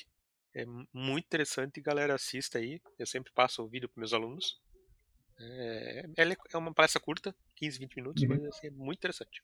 [0.58, 2.80] É mu- muito interessante, galera, assista aí.
[2.98, 4.58] Eu sempre passo o vídeo para meus alunos.
[5.40, 8.28] É, ela é- é uma palestra curta, 15, 20 minutos, Uhum.
[8.30, 9.40] mas assim, é muito interessante.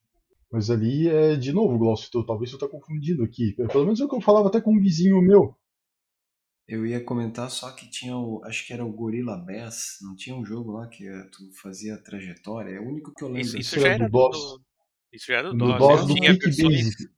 [0.50, 3.52] Mas ali é, de novo, Glaucio, tu- talvez tu tá confundindo aqui.
[3.54, 5.56] Pelo menos é o que eu falava até com um vizinho meu.
[6.66, 8.42] Eu ia comentar só que tinha o.
[8.44, 9.98] Acho que era o Gorilla Bass.
[10.00, 12.70] Não tinha um jogo lá que eh, tu fazia trajetória.
[12.76, 13.42] É o único que eu lembro.
[13.48, 14.38] Isso, isso Isso já era do do, DOS.
[14.38, 14.64] do-
[15.12, 15.78] Isso já era do No DOS.
[15.78, 16.14] DOS eu do
[16.68, 17.08] Basic.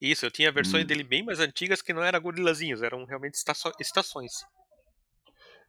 [0.00, 0.86] Isso, eu tinha versões Hum.
[0.86, 3.34] dele bem mais antigas que não eram gorilazinhas, eram realmente
[3.80, 4.32] estações.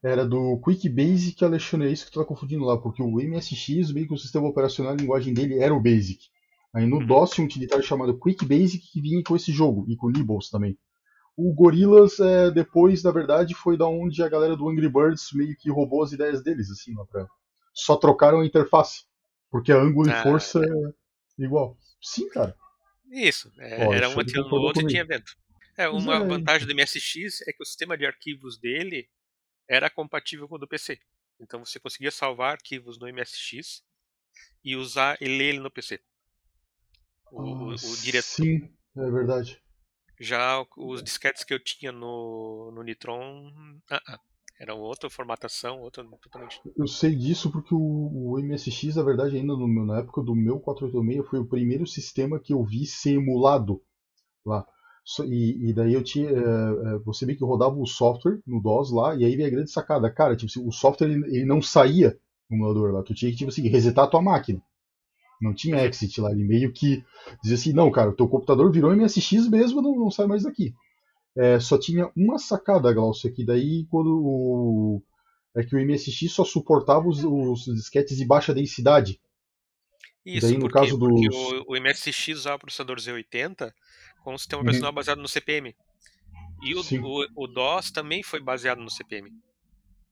[0.03, 3.91] era do Quick Basic Alexandre, é isso que tu tá confundindo lá, porque o MSX,
[3.91, 6.19] meio que o sistema operacional, a linguagem dele era o Basic.
[6.75, 9.95] Aí no DOS tinha um utilitário chamado Quick Basic que vinha com esse jogo, e
[9.95, 10.77] com Nibbles também.
[11.35, 15.55] O Gorillaz, é, depois, na verdade, foi da onde a galera do Angry Birds meio
[15.57, 17.25] que roubou as ideias deles, assim, lá pra...
[17.73, 19.05] Só trocaram a interface.
[19.49, 21.77] Porque a ângulo Ah, e força é igual.
[22.01, 22.55] Sim, cara.
[23.15, 25.35] Isso, é, Ó, era um atirando no concordou outro e tinha evento.
[25.77, 29.09] É, uma é, vantagem do MSX é que o sistema de arquivos dele
[29.69, 30.99] era compatível com o do PC.
[31.39, 33.83] Então você conseguia salvar arquivos no MSX
[34.63, 36.01] e usar e ler ele no PC.
[37.31, 38.25] O, o, Ah, o direto.
[38.25, 39.61] Sim, é verdade.
[40.19, 43.51] Já o- os disquetes que eu tinha no, no Nitron,
[43.89, 44.19] ah, ah,
[44.95, 46.61] outra formatação, outra totalmente.
[46.75, 50.59] Eu sei disso porque o, o MSX, na verdade, ainda meu- na época do meu
[50.59, 53.81] 486, foi o primeiro sistema que eu vi ser emulado
[54.45, 54.65] lá.
[55.25, 56.29] E, e daí eu tinha.
[56.29, 56.33] é,
[56.95, 59.71] é, você vê que rodava o software no DOS lá, e aí vem a grande
[59.71, 60.09] sacada.
[60.11, 62.17] Cara, tipo, o software ele, ele não saía
[62.49, 63.03] no emulador lá.
[63.03, 64.61] Tu tinha que, tipo assim, resetar a tua máquina.
[65.41, 66.31] Não tinha exit lá.
[66.31, 67.03] Ele meio que
[67.41, 70.73] dizia assim: não, cara, o teu computador virou MSX mesmo, não, não sai mais daqui.
[71.37, 75.03] É, só tinha uma sacada, Glaucio, que daí quando o.
[75.55, 79.19] É que o MSX só suportava os, os disquetes de baixa densidade.
[80.25, 80.79] Isso, daí, no por quê?
[80.79, 83.71] caso Porque dos- o, o MSX usava o processador Z80
[84.23, 84.63] com um sistema Uhum.
[84.63, 85.75] operacional baseado no CPM.
[86.63, 89.29] E o, o, o DOS também foi baseado no CPM.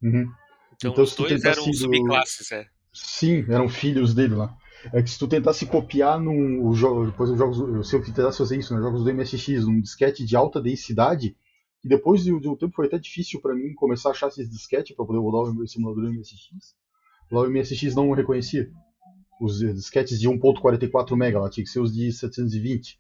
[0.02, 0.32] Uhum.
[0.76, 2.68] Então, Então, os dois eram do- subclasses, é.
[2.94, 4.56] Sim, eram filhos dele lá.
[4.92, 8.58] É que se tu tentasse copiar num jogo, depois os jogos, se eu tentasse fazer
[8.58, 11.38] isso, nos jogos do MSX, num disquete de alta densidade,
[11.84, 14.94] e depois de, um tempo foi até difícil pra mim começar a achar esses disquete
[14.94, 16.76] pra poder rodar o simulador do MSX.
[17.32, 18.70] Lá o MSX não reconhecia.
[19.42, 23.00] Os disquetes de 1.44 MB, lá tinha que ser os de 720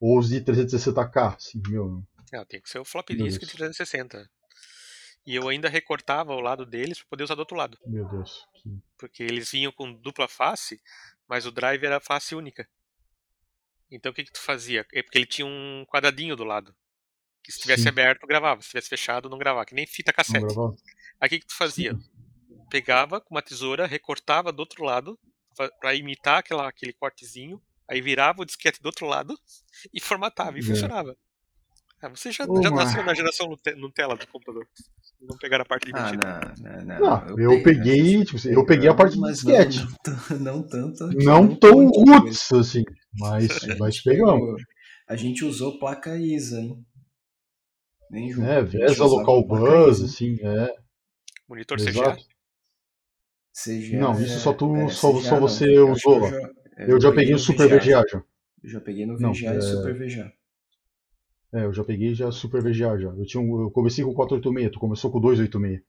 [0.00, 2.02] ou os de 360K, assim, meu.
[2.32, 3.52] Não, tem que ser o Meu disk de Deus.
[3.52, 4.28] 360.
[5.24, 7.78] E eu ainda recortava o lado deles para poder usar do outro lado.
[7.86, 8.44] Meu Deus.
[8.54, 10.80] que- Porque eles vinham com dupla face,
[11.28, 12.68] mas o drive era face única.
[13.90, 14.86] Então o que, que tu fazia?
[14.92, 16.74] É porque ele tinha um quadradinho do lado.
[17.42, 17.88] Que se tivesse Sim.
[17.88, 18.62] aberto, gravava.
[18.62, 19.66] Se tivesse fechado, não gravava.
[19.66, 20.44] Que nem fita cassete.
[21.20, 21.92] Aí o que, que tu fazia?
[22.70, 25.18] Pegava com uma tesoura, recortava do outro lado,
[25.80, 29.38] para imitar aquela, aquele cortezinho, aí virava o disquete do outro lado
[29.92, 30.64] e formatava, e É.
[30.64, 31.16] funcionava.
[32.02, 34.66] Ah, você já, já nasceu na geração Nute- Nutella do computador.
[35.20, 36.54] Não pegaram a parte Ah, divertida.
[36.60, 37.28] não, não, não.
[37.28, 39.78] Não, eu peguei, tipo, assim, eu peguei a parte de disquete.
[40.40, 41.06] Não, tanto.
[41.14, 42.82] Não tão roots, assim,
[43.16, 43.46] mas,
[43.78, 44.60] mas pegamos.
[45.08, 46.84] A gente usou placa ISA, hein?
[48.10, 48.48] Nem junto.
[48.48, 50.04] É, Vesa Local ISA.
[50.06, 50.74] assim, é.
[51.48, 51.90] Monitor CGA.
[51.90, 52.24] Exato.
[53.54, 56.30] CGA Não, isso só tu- é, só- CGA só você eu usou eu lá.
[56.30, 58.22] já- Eu já peguei no o Super VGA já.
[58.64, 60.32] Eu já peguei no Não, VGA e é- Super VGA.
[61.54, 63.08] É, eu já peguei já Super VGA já.
[63.10, 65.82] Eu, tinha um, eu comecei com 486, tu começou com 286.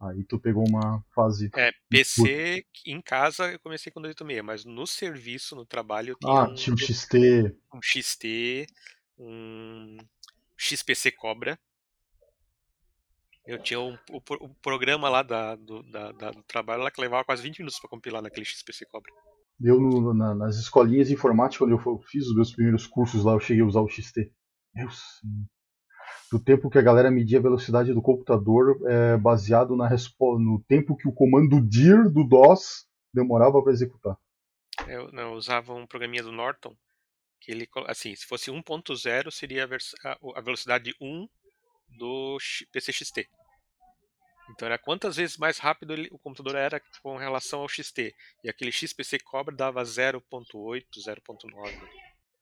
[0.00, 1.50] Aí tu pegou uma fase.
[1.54, 6.32] É, PC em casa eu comecei com 286, mas no serviço, no trabalho, eu tinha
[6.32, 7.56] Ah, um, tinha o XT.
[7.72, 8.66] um XT,
[9.16, 9.96] um
[10.56, 11.58] XPC Cobra.
[13.46, 17.00] Eu tinha um, o, o programa lá da, do, da- da- do trabalho lá que
[17.00, 19.12] levava quase 20 minutos para compilar naquele XPC Cobra.
[19.60, 23.32] Eu no- na- nas escolinhas de informática, onde eu fiz os meus primeiros cursos lá,
[23.34, 24.32] eu cheguei a usar o XT.
[24.74, 25.46] Meu senhor.
[26.30, 29.86] Do tempo que a galera media a velocidade do computador é, baseado na
[30.38, 34.16] no tempo que o comando dir do DOS demorava para executar.
[34.88, 36.74] Eu, não, eu usava um programinha do Norton
[37.40, 39.64] que ele, assim, se fosse 1.0 seria
[40.04, 41.28] a, a- velocidade 1
[41.98, 42.38] do
[42.72, 43.28] PCXT.
[44.50, 48.14] Então era quantas vezes mais rápido ele- o computador era com relação ao XT.
[48.42, 51.68] E aquele XPC Cobra dava 0.8, 0.9.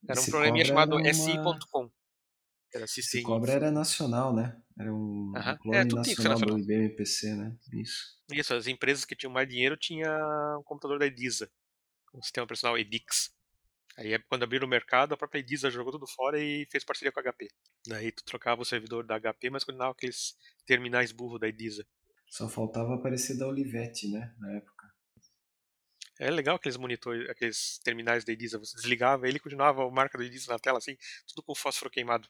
[0.07, 1.89] Era um Esse programinha chamado uma- SI.com.
[2.73, 4.59] Era System Cobra era nacional, né?
[4.77, 5.57] Era um Aham.
[5.57, 6.59] clone É, ser nacional do nacional.
[6.59, 7.55] IBM PC, né?
[7.71, 8.17] Isso.
[8.31, 10.09] Isso, as empresas que tinham mais dinheiro tinha
[10.57, 11.51] um computador da Edisa,
[12.13, 13.31] o sistema operacional Edix.
[13.95, 17.11] Aí é quando abriram o mercado, a própria Edisa jogou tudo fora e fez parceria
[17.11, 17.47] com a HP.
[17.85, 21.85] Daí tu trocava o servidor da HP, mas continuava aqueles terminais burro da Edisa.
[22.27, 24.33] Só faltava aparecer da Olivetti, né?
[24.39, 24.91] Na época.
[26.19, 30.17] É legal aqueles monitores, aqueles terminais da Edisa, você desligava ele e continuava a marca
[30.17, 30.95] da Edisa na tela assim,
[31.27, 32.27] tudo com fósforo queimado.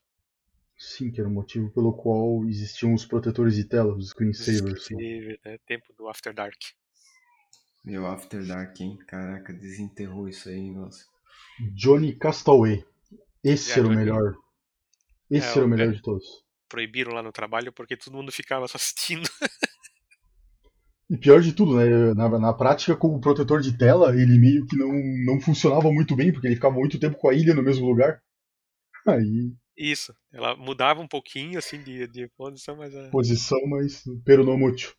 [0.77, 4.87] Sim, que era o motivo pelo qual existiam os protetores de tela, os screensavers.
[4.87, 6.61] Teve, né, tempo do After Dark.
[7.85, 8.97] Meu After Dark, hein?
[9.07, 11.05] Caraca, desenterrou isso aí, nossa.
[11.75, 12.85] Johnny Castaway.
[13.43, 14.35] Esse É, era o melhor.
[15.29, 15.95] Esse É, era o o- melhor é.
[15.95, 16.25] de todos.
[16.69, 19.29] Proibiram lá no trabalho porque todo mundo ficava só assistindo.
[21.09, 22.13] E pior de tudo, né?
[22.13, 24.89] Na, na prática, com o protetor de tela, ele meio que não,
[25.25, 28.21] não funcionava muito bem, porque ele ficava muito tempo com a ilha no mesmo lugar.
[29.07, 33.09] Aí, Isso, ela mudava um pouquinho assim de, de posição, mas a...
[33.09, 34.93] posição, mas pero não mútil.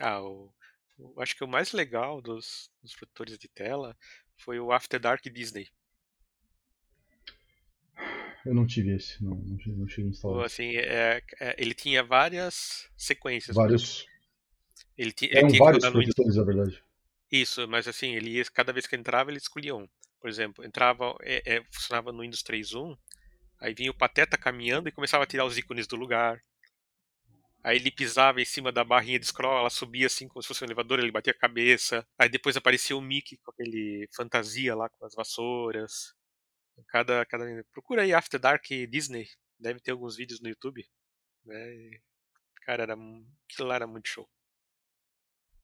[0.00, 0.52] Ah, o,
[0.98, 3.96] o- acho que o mais legal dos, dos produtores de tela
[4.36, 5.68] foi o After Dark Disney.
[8.46, 11.74] Eu não tive esse, não, não, cheguei, não cheguei a instalar assim, é- é- ele
[11.74, 13.56] tinha várias sequências.
[13.56, 14.06] Vários.
[14.96, 16.82] Ele, ti- ele tinha vários produtores, na verdade.
[17.30, 19.86] Isso, mas assim, ele ia- cada vez que entrava, ele escolhia um.
[20.20, 22.96] Por exemplo, entrava, é, é, funcionava no Windows 3.1,
[23.60, 26.42] aí vinha o Pateta caminhando e começava a tirar os ícones do lugar.
[27.62, 30.62] Aí ele pisava em cima da barrinha de scroll, ela subia assim como se fosse
[30.62, 32.06] um elevador, ele batia a cabeça.
[32.18, 36.14] Aí depois aparecia o Mickey com aquele fantasia lá com as vassouras.
[36.88, 37.44] Cada, cada...
[37.72, 40.84] Procura aí After Dark Disney, deve ter alguns vídeos no YouTube.
[41.44, 41.90] Né?
[42.62, 42.94] Cara, era...
[42.94, 44.28] aquilo lá era muito show.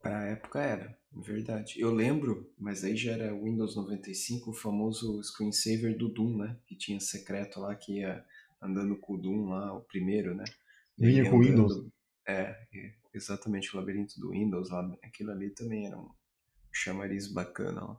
[0.05, 1.81] Pra época era, verdade.
[1.81, 6.59] Eu lembro, mas aí já era Windows 95, o famoso screensaver do Doom, né?
[6.67, 8.23] Que tinha secreto lá, que ia
[8.61, 10.45] andando com o Doom lá, o primeiro, né?
[10.99, 11.89] Vinha com o Windows.
[12.29, 14.95] É, é, exatamente, o labirinto do Windows lá.
[15.03, 16.11] Aquilo ali também era um
[16.71, 17.97] chamariz bacana, ó.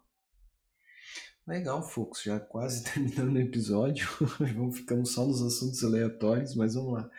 [1.48, 4.08] Legal, Fux, já quase terminando o episódio.
[4.54, 7.10] vamos ficando só nos assuntos aleatórios, mas vamos lá.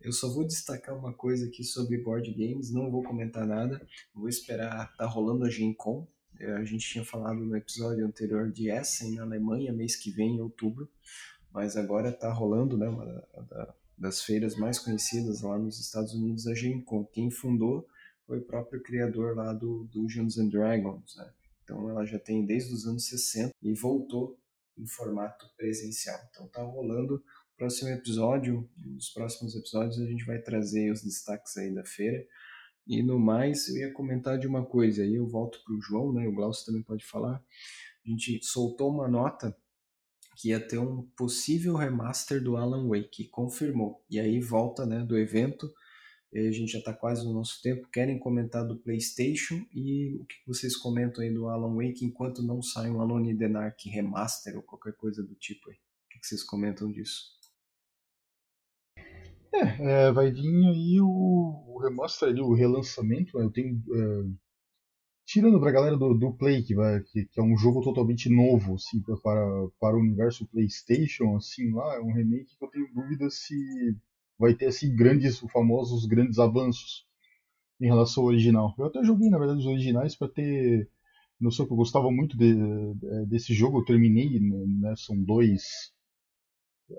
[0.00, 3.84] Eu só vou destacar uma coisa aqui sobre board games, não vou comentar nada.
[4.14, 6.06] Vou esperar, tá rolando a Gen Con.
[6.38, 10.36] É, A gente tinha falado no episódio anterior de Essen, na Alemanha, mês que vem,
[10.36, 10.88] em outubro.
[11.52, 16.12] Mas agora tá rolando, né, uma da- da- das feiras mais conhecidas lá nos Estados
[16.12, 17.04] Unidos, a Gen Con.
[17.06, 17.88] Quem fundou
[18.26, 21.32] foi o próprio criador lá do Dungeons and Dragons, né?
[21.64, 24.38] Então ela já tem desde os anos 60 e voltou
[24.76, 26.18] em formato presencial.
[26.30, 27.24] Então tá rolando
[27.56, 32.24] próximo episódio, nos próximos episódios a gente vai trazer os destaques aí da feira.
[32.86, 36.12] E no mais, eu ia comentar de uma coisa, aí eu volto para o João,
[36.12, 36.26] né?
[36.28, 37.42] O Glaucio também pode falar.
[38.06, 39.56] A gente soltou uma nota
[40.36, 44.04] que ia ter um possível remaster do Alan Wake, confirmou.
[44.08, 45.72] E aí volta, né, do evento.
[46.32, 47.88] A gente já está quase no nosso tempo.
[47.88, 52.60] Querem comentar do PlayStation e o que vocês comentam aí do Alan Wake enquanto não
[52.60, 55.76] sai um Alone in the Dark remaster ou qualquer coisa do tipo aí?
[55.76, 57.35] O que vocês comentam disso?
[59.80, 63.38] É, vai vir aí o, o remaster ali, o relançamento.
[63.38, 63.44] né?
[63.44, 63.82] Eu tenho.
[63.94, 64.36] é,
[65.24, 68.74] tirando pra galera do, do Play, que, vai, que, que é um jogo totalmente novo,
[68.76, 73.28] assim, para, para o universo PlayStation, assim, lá, é um remake que eu tenho dúvida
[73.30, 73.54] se
[74.38, 77.06] vai ter, assim, grandes, os famosos grandes avanços
[77.80, 78.74] em relação ao original.
[78.78, 80.88] Eu até joguei, na verdade, os originais pra ter
[81.40, 82.54] noção que eu gostava muito de-
[82.94, 85.92] de- desse jogo, eu terminei, né, são dois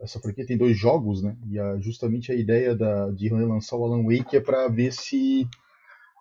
[0.01, 1.35] essa franquia tem dois jogos, né?
[1.49, 5.47] E a- justamente a ideia da, de relançar o Alan Wake é para ver se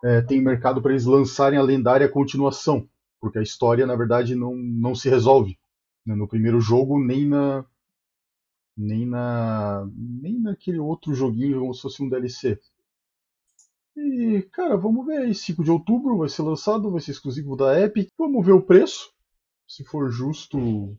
[0.03, 2.87] é, tem mercado para eles lançarem a lendária continuação,
[3.21, 5.57] porque a história na verdade não, não se resolve
[6.05, 7.65] né, no primeiro jogo nem na
[8.77, 12.57] nem na nem naquele outro joguinho como se fosse um DLC.
[13.97, 17.79] E cara, vamos ver aí, 5 de outubro vai ser lançado, vai ser exclusivo da
[17.81, 18.09] Epic.
[18.17, 19.11] Vamos ver o preço.
[19.67, 20.97] Se for justo,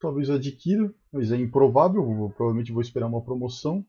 [0.00, 2.02] talvez adquira, mas é improvável,
[2.36, 3.84] provavelmente vou esperar uma promoção.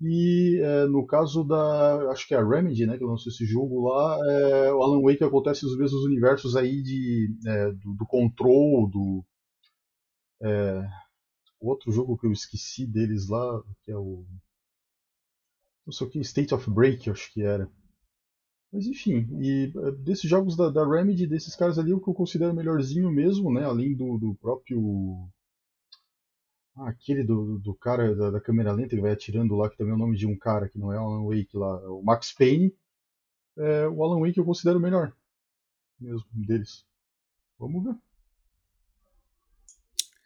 [0.00, 3.86] E é, no caso da, acho que é a Remedy, né, que lançou esse jogo
[3.86, 8.88] lá, é, o Alan Wake acontece nos mesmos universos aí de, é, do, do Control,
[8.88, 9.24] do
[10.42, 10.88] é,
[11.60, 14.24] outro jogo que eu esqueci deles lá, que é o
[15.86, 17.70] não sei o que, State of Break, acho que era.
[18.72, 22.14] Mas enfim, e é, desses jogos da, da Remedy, desses caras ali, o que eu
[22.14, 25.28] considero melhorzinho mesmo, né, além do, do próprio
[26.76, 29.92] ah, aquele do, do cara da, da câmera lenta que vai atirando lá, que também
[29.92, 32.32] é o nome de um cara que não é Alan Wake lá, é o Max
[32.32, 32.74] Payne.
[33.56, 35.14] É, o Alan Wake eu considero o melhor
[36.00, 36.86] mesmo deles.
[37.58, 37.96] Vamos ver.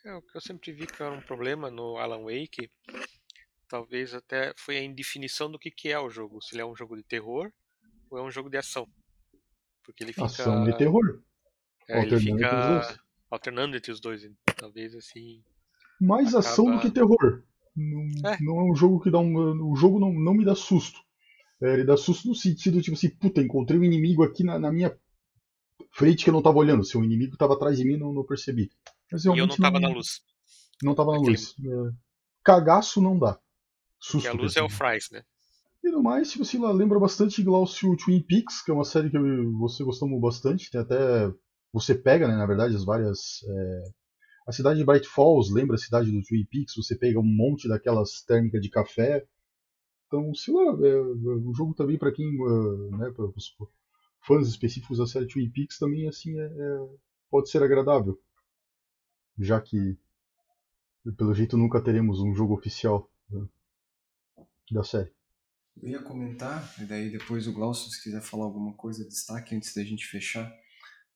[0.05, 2.71] É, o que eu sempre vi que era um problema no Alan Wake,
[3.67, 6.41] talvez até foi a indefinição do que, que é o jogo.
[6.43, 7.51] Se ele é um jogo de terror
[8.11, 8.87] ou é um jogo de ação.
[9.83, 10.27] Porque ele fica.
[10.27, 11.23] Ação de terror.
[11.89, 13.01] é, ele alternando entre os fica dois.
[13.31, 14.31] alternando entre os dois.
[14.57, 15.43] Talvez assim.
[16.01, 17.43] Mais Acaba- ação do que terror.
[17.77, 18.37] Não É.
[18.41, 19.71] não é um jogo que dá um.
[19.73, 20.99] O jogo não, não me dá susto.
[21.63, 24.71] É, ele dá susto no sentido, tipo assim, puta, encontrei um inimigo aqui na, na
[24.73, 24.97] minha
[25.93, 26.85] frente que eu não tava olhando.
[26.85, 28.71] Se o inimigo tava atrás de mim, não, não percebi.
[29.11, 30.21] Mas E eu não tava na luz.
[30.83, 31.55] Não tava na Aquele- luz.
[31.65, 31.93] É,
[32.45, 33.39] cagaço não dá.
[34.01, 34.25] Susto.
[34.27, 34.69] Porque a luz é o.
[34.69, 35.23] Fries, né?
[35.83, 39.19] E no mais, tipo assim, lembra bastante Glaucio Twin Peaks, que é uma série que
[39.59, 40.71] você gostamos bastante.
[40.71, 41.31] Tem até.
[41.73, 43.43] Você pega, né, na verdade, as várias.
[43.47, 43.83] é,
[44.47, 47.67] A cidade de Bright Falls lembra a cidade do Twin Peaks, você pega um monte
[47.67, 49.27] daquelas térmicas de café.
[50.07, 52.27] Então, sei lá, é, o jogo também, para quem.
[52.27, 53.57] é, né, para os
[54.21, 56.89] fãs específicos da série Twin Peaks, também assim, é, é-
[57.31, 58.21] pode ser agradável.
[59.39, 59.99] Já que,
[61.17, 63.47] pelo jeito, nunca teremos um jogo oficial né,
[64.71, 65.11] da série.
[65.83, 69.75] Eu ia comentar, e daí depois o Glaucio, se quiser falar alguma coisa, destaque antes
[69.75, 70.55] da gente fechar,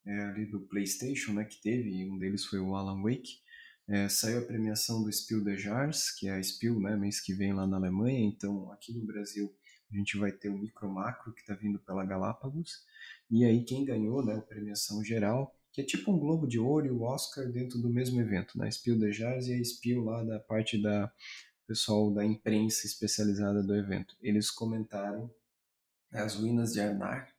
[0.06, 3.40] é, ali do PlayStation, né, que teve, um deles foi o Alan Wake.
[3.86, 7.32] É, saiu a premiação do Spiel des Jahres, que é a Spiel, né, mês que
[7.32, 9.54] vem lá na Alemanha, então aqui no Brasil
[9.90, 12.84] a gente vai ter o Micro Macro, que está vindo pela Galápagos,
[13.30, 16.86] e aí quem ganhou, né, a premiação geral, que é tipo um Globo de Ouro
[16.86, 20.22] e o Oscar dentro do mesmo evento, né, Spiel des Jahres e a Spiel lá
[20.22, 21.10] da parte da
[21.66, 24.16] pessoal da imprensa especializada do evento.
[24.22, 25.30] Eles comentaram
[26.10, 27.30] as ruínas de Arnak,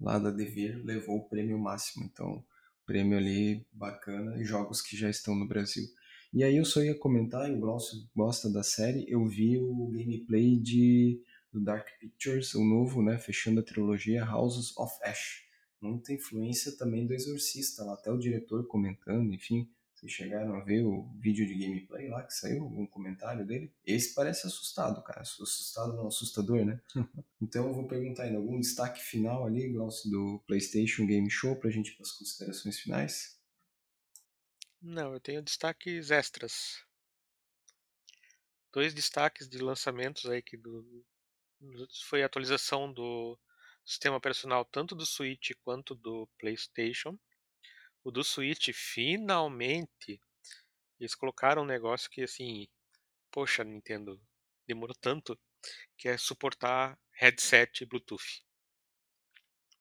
[0.00, 2.08] lá da Devir, levou o prêmio máximo.
[2.10, 2.44] Então,
[2.86, 5.84] prêmio ali bacana e jogos que já estão no Brasil.
[6.32, 10.58] E aí eu só ia comentar, o Glaucio gosta da série, eu vi o gameplay
[10.58, 11.20] de
[11.52, 15.44] do Dark Pictures, o novo, né, fechando a trilogia Houses of Ash.
[15.80, 19.68] Muita influência também do Exorcista, lá até o diretor comentando, enfim,
[20.00, 23.70] vocês chegaram a ver o vídeo de gameplay lá que saiu, algum comentário dele?
[23.84, 25.20] Esse parece assustado, cara.
[25.20, 26.80] Assustado não, assustador, né?
[27.40, 31.70] então eu vou perguntar ainda algum destaque final ali, Glaucio, do PlayStation Game Show pra
[31.70, 33.38] gente ir para as considerações finais?
[34.80, 36.82] Não, eu tenho destaques extras.
[38.72, 41.04] Dois destaques de lançamentos aí que do,
[42.08, 43.38] foi a atualização do
[43.84, 47.18] sistema operacional tanto do Switch quanto do PlayStation.
[48.02, 50.20] O do Switch, finalmente,
[50.98, 52.66] eles colocaram um negócio que, assim,
[53.30, 54.20] poxa, Nintendo,
[54.66, 55.38] demorou tanto,
[55.96, 58.42] que é suportar headset Bluetooth.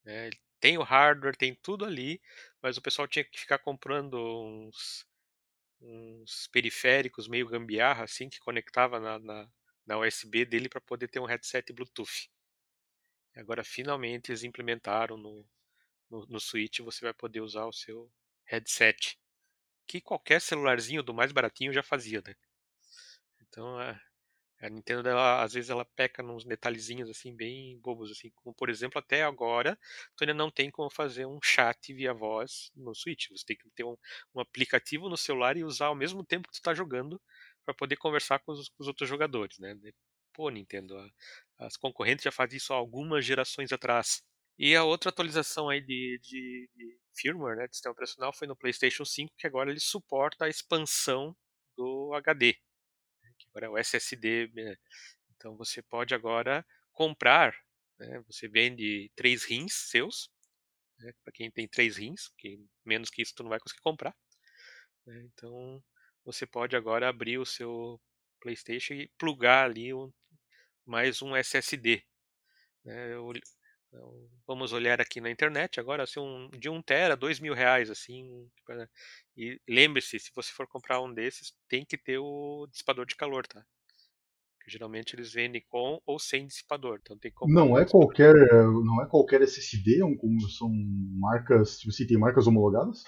[0.05, 2.21] É, tem o hardware, tem tudo ali,
[2.61, 5.05] mas o pessoal tinha que ficar comprando uns,
[5.81, 9.49] uns periféricos meio gambiarra, assim, que conectava na, na,
[9.85, 12.29] na USB dele para poder ter um headset Bluetooth.
[13.35, 15.45] Agora, finalmente, eles implementaram no,
[16.09, 18.11] no, Switch você vai poder usar o seu
[18.45, 19.17] headset,
[19.87, 22.35] que qualquer celularzinho do mais baratinho já fazia, né?
[23.41, 23.99] Então a,
[24.61, 28.69] a Nintendo ela, às vezes ela peca nos detalhezinhos assim bem bobos assim, como por
[28.69, 29.77] exemplo até agora
[30.15, 33.29] tu ainda não tem como fazer um chat via voz no Switch.
[33.29, 33.97] Você tem que ter um,
[34.35, 37.21] um aplicativo no celular e usar ao mesmo tempo que tu está jogando
[37.65, 39.75] para poder conversar com os, com os, outros jogadores, né?
[40.33, 40.95] Pô, Nintendo,
[41.57, 44.23] as concorrentes já fazem isso há algumas gerações atrás.
[44.59, 48.57] E a outra atualização aí de, de, de firmware, né, de sistema operacional, foi no
[48.57, 51.33] PlayStation 5, que agora ele suporta a expansão
[51.77, 52.57] do HD,
[53.23, 54.51] né, que agora é o SSD.
[55.37, 57.55] Então você pode agora comprar,
[57.97, 60.29] né, você vende três rins seus,
[60.99, 64.13] né, para quem tem três rins, que menos que isso tu não vai conseguir comprar.
[65.05, 65.81] Né, então
[66.25, 67.97] você pode agora abrir o seu
[68.41, 70.11] PlayStation e plugar ali um,
[70.85, 72.03] mais um SSD.
[72.83, 73.15] Né,
[73.89, 77.89] então, vamos olhar aqui na internet agora, assim, um, de 1 tera, 2 mil reais,
[77.89, 78.47] assim.
[79.35, 83.47] E lembre-se, se você for comprar um desses, tem que ter o dissipador de calor,
[83.47, 83.65] tá?
[84.57, 87.85] Porque geralmente eles vendem com ou sem dissipador, então tem que comprar Não um é
[87.85, 90.15] qualquer, não é qualquer SSD, é um,
[90.55, 90.69] são
[91.17, 93.03] marcas, você tem marcas homologadas?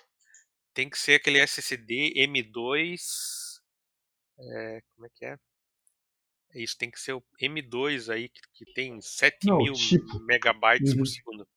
[0.74, 3.00] Tem que ser aquele SSD M2,
[4.40, 5.38] é, como é que é?
[6.54, 10.20] Isso tem que ser o M2 aí, que, que tem 7000 tipo.
[10.22, 10.98] megabytes uhum.
[11.00, 11.48] por segundo.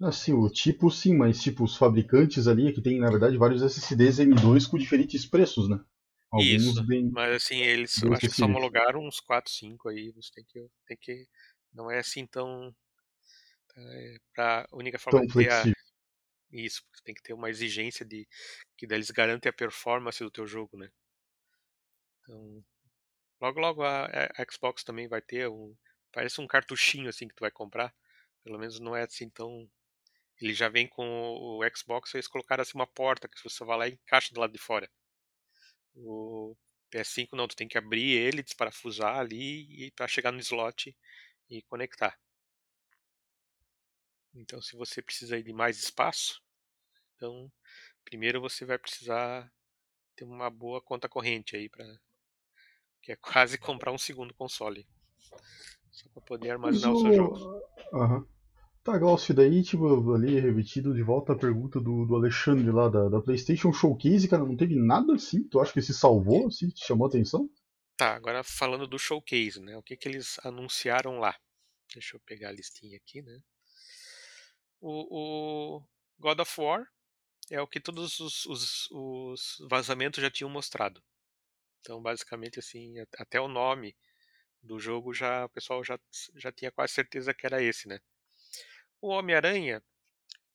[0.00, 3.62] Assim, o tipo sim, mas tipo, os fabricantes ali é que tem, na verdade, vários
[3.62, 5.78] SSDs M2 com diferentes preços, né?
[6.30, 10.10] Alguns Isso, bem, mas assim, eles bem acho que só homologaram uns 4, 5 aí,
[10.12, 11.28] você tem que, tem que
[11.74, 12.74] não é assim tão
[13.76, 15.62] é, pra única forma tão de ter a,
[16.50, 18.26] isso, porque tem que ter uma exigência de
[18.76, 20.90] que eles garantem a performance do teu jogo, né?
[22.20, 22.64] Então,
[23.42, 25.76] Logo, logo a, a, Xbox também vai ter um.
[26.12, 27.92] Parece um cartuchinho assim que tu vai comprar.
[28.44, 29.68] Pelo menos não é assim tão.
[30.40, 33.88] Ele já vem com o, Xbox, eles colocaram assim uma porta que você vai lá
[33.88, 34.88] e encaixa do lado de fora.
[35.96, 36.56] O
[36.92, 40.96] PS5 não, tu tem que abrir ele, desparafusar ali e para chegar no slot
[41.50, 42.16] e conectar.
[44.34, 46.40] Então, se você precisa de mais espaço,
[47.16, 47.52] então
[48.04, 49.52] primeiro você vai precisar
[50.16, 51.84] ter uma boa conta corrente aí para
[53.02, 54.86] que é quase comprar um segundo console.
[55.90, 57.60] Só pra poder armazenar o seu jogo.
[57.92, 58.26] Aham.
[58.82, 63.08] Tá, Glaucio, daí, tipo, ali revestido de volta a pergunta do, do Alexandre lá da,
[63.08, 65.44] da PlayStation Showcase, cara, não teve nada assim?
[65.44, 67.48] Tu acha que se salvou, assim, te chamou a atenção?
[67.96, 69.76] Tá, agora falando do Showcase, né?
[69.76, 71.36] O que que eles anunciaram lá?
[71.94, 73.38] Deixa eu pegar a listinha aqui, né?
[74.80, 75.82] O, o
[76.18, 76.84] God of War
[77.52, 81.00] é o que todos os, os, os vazamentos já tinham mostrado.
[81.82, 83.94] Então, basicamente, assim, até o nome
[84.62, 85.98] do jogo já o pessoal já,
[86.36, 87.98] já tinha quase certeza que era esse, né?
[89.00, 89.82] O Homem-Aranha,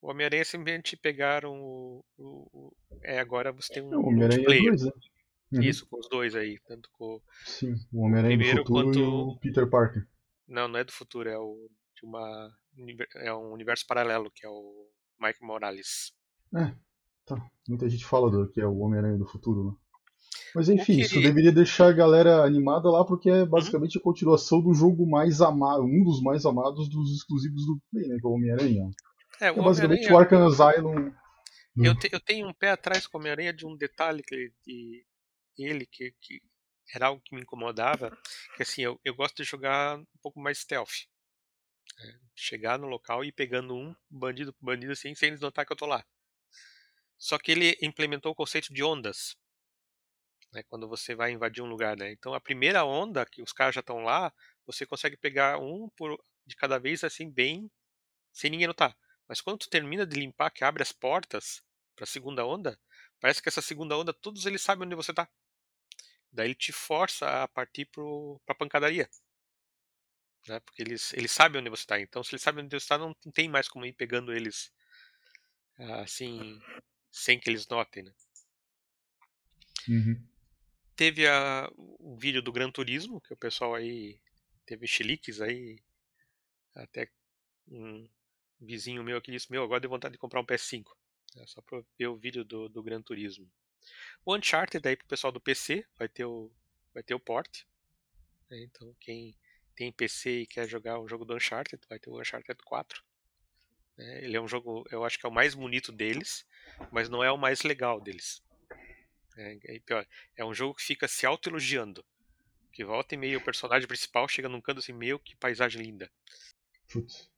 [0.02, 4.92] o Homem-Aranha simplesmente pegaram o, o, é agora você tem um o Homem-Aranha né?
[5.52, 5.62] Uhum.
[5.62, 9.00] Isso, com os dois aí, tanto com Sim, o Homem-Aranha do futuro quanto...
[9.00, 10.06] e o Peter Parker.
[10.48, 12.54] Não, não é do futuro, é o de uma
[13.16, 16.14] é um universo paralelo que é o Mike Morales.
[16.54, 16.74] É,
[17.26, 17.36] tá.
[17.68, 19.76] Muita gente fala do, que é o Homem-Aranha do futuro, né?
[20.56, 24.74] Mas enfim, isso deveria deixar a galera animada lá, porque é basicamente a continuação do
[24.74, 28.18] jogo mais amado, um dos mais amados dos exclusivos do Play, né?
[28.20, 28.90] Que é o Homem-Aranha.
[29.40, 31.12] É, o é basicamente o Arkham Asylum.
[31.78, 35.06] Eu, te, eu tenho um pé atrás com o Homem-Aranha de um detalhe que, de
[35.58, 36.42] ele que, que
[36.94, 38.18] era algo que me incomodava,
[38.56, 41.06] que assim, eu, eu gosto de jogar um pouco mais stealth.
[42.00, 45.66] É, chegar no local e ir pegando um bandido por bandido assim, sem eles notar
[45.66, 46.06] que eu tô lá.
[47.18, 49.36] Só que ele implementou o conceito de ondas.
[50.58, 52.12] Né, quando você vai invadir um lugar, né?
[52.12, 54.34] Então a primeira onda que os caras já estão lá,
[54.66, 57.70] você consegue pegar um por, de cada vez assim bem
[58.34, 58.98] sem ninguém notar.
[59.28, 61.62] Mas quando tu termina de limpar, que abre as portas
[61.96, 62.80] para a segunda onda,
[63.20, 65.30] parece que essa segunda onda todos eles sabem onde você tá.
[66.32, 68.04] Daí ele te força a partir para
[68.48, 69.08] a pancadaria.
[70.48, 70.60] Né?
[70.62, 72.00] Porque eles, eles sabem onde você está.
[72.00, 74.74] Então, se eles sabem onde você está, não, não tem mais como ir pegando eles
[76.02, 76.60] assim,
[77.12, 78.02] sem que eles notem.
[78.02, 78.14] Né?
[79.88, 80.37] Uhum.
[80.98, 84.20] Teve a, um vídeo do Gran Turismo, que o pessoal aí
[84.66, 85.80] teve chiliques aí.
[86.74, 87.08] Até
[87.68, 88.10] um
[88.60, 90.86] vizinho meu aqui disse: Meu, agora deu vontade de comprar um PS5.
[91.38, 93.48] É só pra ver o vídeo do, do Gran Turismo.
[94.26, 96.52] O Uncharted aí pro pessoal do PC, vai ter o,
[96.92, 97.64] vai ter o port.
[98.50, 98.64] Né?
[98.64, 99.36] Então quem
[99.76, 103.04] tem PC e quer jogar um jogo do Uncharted, vai ter o Uncharted 4.
[103.98, 104.24] Né?
[104.24, 106.44] Ele é um jogo, eu acho que é o mais bonito deles,
[106.92, 108.42] mas não é o mais legal deles.
[109.38, 110.06] É, é pior.
[110.36, 112.04] É um jogo que fica se autoelogiando.
[112.72, 116.12] Que volta e meio o personagem principal chega num canto assim, meio que paisagem linda.
[116.92, 117.30] Putz.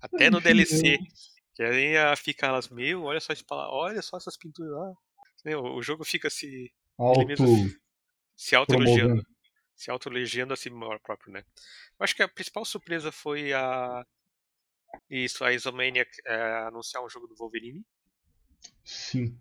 [0.00, 0.98] Até no DLC.
[1.54, 4.94] Que aí fica elas, meu, olha só, olha só essas pinturas lá.
[5.60, 6.72] O jogo fica se.
[6.96, 7.26] Auto.
[7.26, 7.46] Mesmo,
[8.36, 9.26] se auto-elogiando.
[9.74, 10.70] Se auto-elogiando a si
[11.02, 11.44] próprio, né?
[11.98, 14.06] Eu acho que a principal surpresa foi a.
[15.10, 17.84] Isso, a Isomaniac é, anunciar um jogo do Wolverine.
[18.84, 19.38] Sim.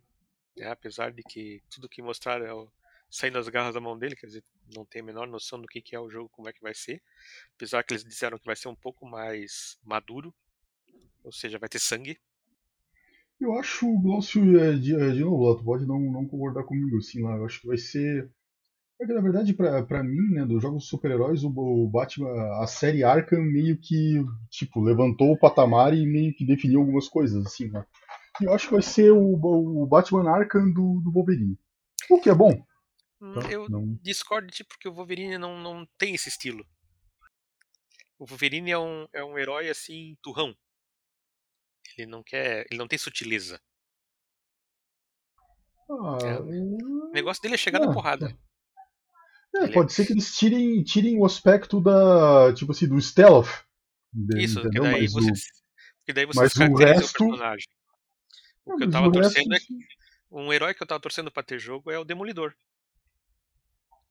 [0.58, 2.72] É, apesar de que tudo que mostraram é o,
[3.10, 4.44] saindo das garras da mão dele, quer dizer,
[4.76, 6.74] não tem a menor noção do que, que é o jogo, como é que vai
[6.74, 7.02] ser.
[7.56, 10.34] Apesar que eles disseram que vai ser um pouco mais maduro
[11.28, 12.18] ou seja, vai ter sangue.
[13.40, 17.22] Eu acho, Glaucio, é, de, é, de novo, tu pode não, não concordar comigo, assim,
[17.22, 17.36] lá.
[17.36, 18.32] Eu acho que vai ser.
[18.98, 22.30] Porque, na verdade, pra mim, né, dos jogos super-heróis, o, o, Batman,
[22.62, 27.46] a série Arkham meio que, tipo, levantou o patamar e meio que definiu algumas coisas,
[27.46, 27.86] assim, né?
[28.42, 31.58] Eu acho que vai ser o, o Batman Arkham do, do Wolverine.
[32.10, 32.52] O que é bom.
[33.22, 33.52] Hum, tá?
[33.52, 33.98] Eu não...
[34.02, 36.66] discordo de ti porque o Wolverine não, não tem esse estilo.
[38.20, 40.56] O Wolverine é um, é um herói, assim, turrão.
[41.98, 42.66] Ele não quer.
[42.70, 43.60] Ele não tem sutileza.
[45.90, 48.38] Ah, é, o negócio dele é chegar ah, na porrada.
[49.56, 49.96] É, é pode é...
[49.96, 52.54] ser que eles tirem, tirem o aspecto da.
[52.54, 53.66] Tipo assim, do stealth.
[54.36, 55.32] Isso, que daí mas você.
[55.32, 55.34] O,
[56.06, 57.26] que daí você mas o resto.
[58.68, 59.60] O, que eu tava torcendo é.
[60.30, 62.54] Um herói que eu tava torcendo pra ter jogo é o Demolidor.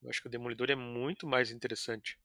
[0.02, 2.18] Eu acho que o Demolidor é muito mais interessante.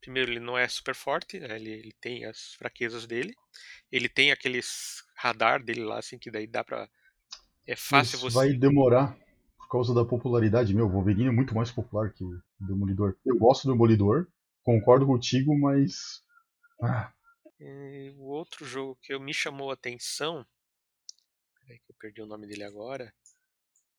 [0.00, 1.56] Primeiro, ele não é super forte, né?
[1.56, 3.34] ele, ele, tem as fraquezas dele.
[3.90, 6.88] Ele tem aqueles radar dele lá, assim, que daí dá pra.
[7.66, 8.36] É fácil Isso você.
[8.36, 9.18] Vai demorar
[9.58, 10.74] por causa da popularidade.
[10.74, 13.16] Meu, o Wolverine é muito mais popular que o Demolidor.
[13.26, 14.26] Eu gosto do Demolidor,
[14.62, 16.22] concordo contigo, mas.
[16.82, 17.12] Ah.
[17.60, 20.46] E o outro jogo que me chamou a atenção.
[21.68, 23.14] Peraí que eu perdi o nome dele agora.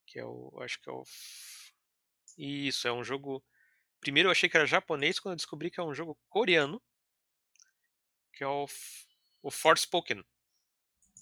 [0.08, 0.52] Que é o.
[0.60, 1.04] Acho que é o.
[2.36, 3.44] Isso, é um jogo
[4.00, 6.82] Primeiro eu achei que era japonês quando eu descobri que é um jogo coreano,
[8.34, 8.66] que é o,
[9.44, 10.24] o Forspoken.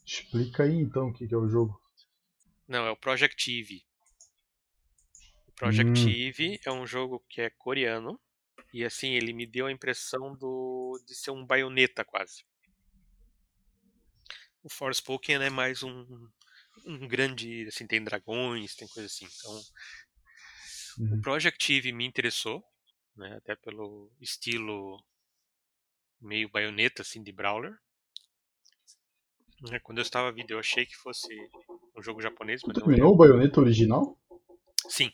[0.05, 1.81] Explica aí então o que, é o jogo.
[2.67, 3.83] Não, é o Project Eve.
[5.47, 6.09] O Project hum.
[6.09, 8.19] Eve é um jogo que é coreano
[8.71, 12.45] e assim ele me deu a impressão do de ser um baioneta quase.
[14.67, 16.05] O Forspoken é mais um,
[16.85, 19.25] um grande, assim, tem dragões, tem coisa assim.
[19.25, 19.61] Então,
[20.99, 21.19] Uhum.
[21.19, 22.63] O Project Eve me interessou,
[23.15, 24.99] né, até pelo estilo
[26.19, 27.77] meio baioneta assim de brawler.
[29.61, 31.27] Né, quando eu estava vendo, eu achei que fosse
[31.95, 34.17] um jogo japonês, mas terminou o baioneta original?
[34.89, 35.11] Sim,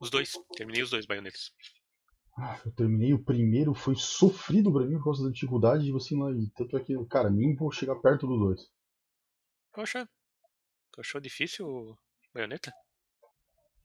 [0.00, 0.32] os dois.
[0.56, 1.52] Terminei os dois baionetas.
[2.36, 6.16] Ah, eu terminei o primeiro, foi sofrido pra mim por causa da dificuldade de você
[6.16, 6.30] lá.
[6.32, 8.60] E tanto é que, cara, nem vou chegar perto do dois.
[9.72, 10.08] Poxa,
[10.98, 11.98] achou difícil o
[12.34, 12.72] baioneta?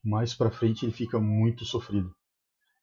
[0.06, 2.16] mais pra frente ele fica muito sofrido.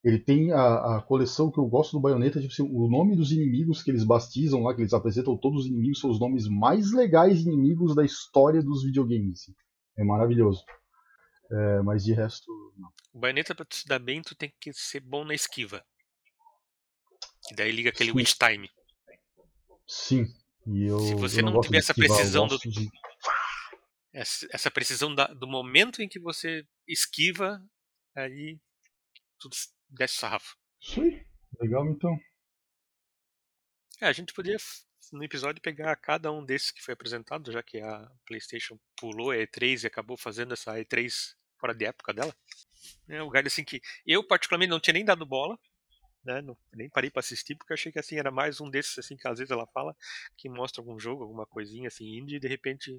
[0.02, 3.30] Ele tem a, a coleção que eu gosto do Bayonetta, tipo assim, o nome dos
[3.30, 6.90] inimigos que eles bastizam lá, que eles apresentam todos os inimigos, são os nomes mais
[6.92, 9.48] legais inimigos da história dos videogames.
[9.96, 10.64] É maravilhoso.
[11.52, 12.92] É, mas de resto, não.
[13.12, 15.84] O Bayonetta, pra tu se dar bem, tu tem que ser bom na esquiva.
[17.52, 18.68] E daí liga aquele Witch Time.
[19.86, 20.26] Sim.
[20.66, 22.90] Eu, Se você não, gosto tiver essa esquivar, precisão do, de-
[24.12, 27.62] essa, precisão da- do momento em que você esquiva,
[28.14, 28.58] aí
[29.38, 29.56] tudo
[29.88, 30.56] desce o sarrafo.
[30.80, 31.26] Isso aí.
[31.60, 32.16] Legal, então.
[34.00, 34.56] É, a gente poderia
[35.12, 39.36] no episódio pegar cada um desses que foi apresentado, já que a PlayStation pulou a
[39.36, 42.34] E3 e acabou fazendo essa E3 fora de época dela.
[43.08, 45.58] É um lugar assim que eu particularmente não tinha nem dado bola,
[46.24, 46.40] né?
[46.42, 49.26] não- nem parei pra assistir porque achei que assim era mais um desses assim que
[49.28, 49.94] às vezes ela fala
[50.36, 52.96] que mostra algum jogo, alguma coisinha assim indie e de repente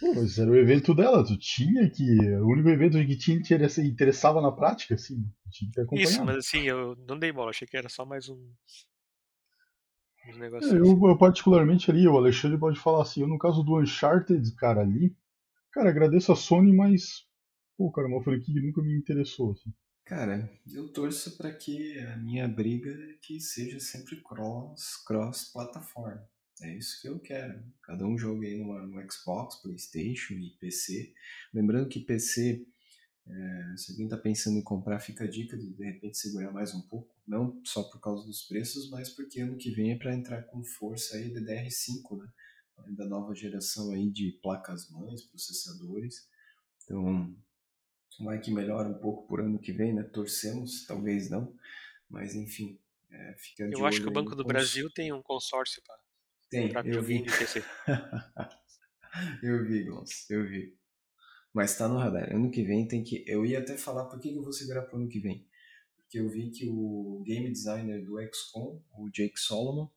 [0.00, 2.04] Pô, mas era o evento dela, tu tinha que.
[2.36, 5.24] O único evento que tinha que interessa- interessava na prática, assim.
[5.50, 6.08] Tinha que acompanhar.
[6.08, 8.52] isso, mas assim eu não dei bola, achei que era só mais um
[10.28, 13.78] uns É, eu, eu particularmente ali, o Alexandre pode falar assim, eu no caso do
[13.78, 15.16] Uncharted, cara, ali,
[15.72, 17.26] cara, agradeço a Sony, mas,
[17.76, 19.72] pô, cara, uma franquia que nunca me interessou, assim.
[20.08, 26.26] Cara, eu torço para que a minha briga que seja sempre cross, cross plataforma.
[26.62, 27.62] É isso que eu quero.
[27.82, 31.12] Cada um joga aí numa, no Xbox, PlayStation e PC.
[31.52, 32.66] Lembrando que PC,
[33.26, 36.74] é, se alguém está pensando em comprar, fica a dica de de repente segurar mais
[36.74, 37.14] um pouco.
[37.26, 40.64] Não só por causa dos preços, mas porque ano que vem é para entrar com
[40.64, 42.28] força aí DDR5, né?
[42.96, 46.26] Da nova geração aí de placas mães, processadores.
[46.82, 47.36] Então,
[48.20, 50.02] vai que melhora um pouco por ano que vem, né?
[50.02, 51.54] Torcemos, talvez não,
[52.08, 52.78] mas enfim,
[53.10, 55.98] é, fica de Eu acho que o Banco do cons- Brasil tem um consórcio para
[56.50, 57.24] tem, comprar eu vi,
[59.42, 60.76] eu vi, Gons, eu vi.
[61.52, 62.32] Mas tá no radar.
[62.32, 63.24] Ano que vem tem que.
[63.26, 65.46] Eu ia até falar por que eu vou segurar pro ano que vem.
[65.96, 69.88] Porque eu vi que o game designer do XCOM, o Jake Solomon,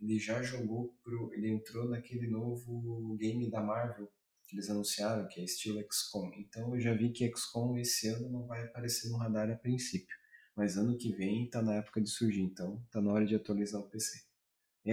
[0.00, 1.32] ele já jogou pro.
[1.34, 4.10] Ele entrou naquele novo game da Marvel
[4.54, 6.30] eles anunciaram, que é estilo XCOM.
[6.38, 10.16] Então eu já vi que XCOM esse ano não vai aparecer no radar a princípio.
[10.54, 13.80] Mas ano que vem tá na época de surgir, então tá na hora de atualizar
[13.80, 14.24] o PC.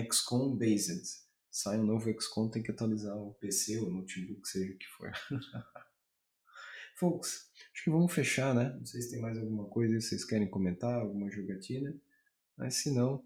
[0.09, 1.23] XCOM Based.
[1.51, 5.11] Sai um novo XCOM, tem que atualizar o PC ou notebook, seja o que for.
[6.95, 8.75] Folks, acho que vamos fechar, né?
[8.77, 11.95] Não sei se tem mais alguma coisa que vocês querem comentar, alguma jogatina.
[12.57, 13.23] Mas se não,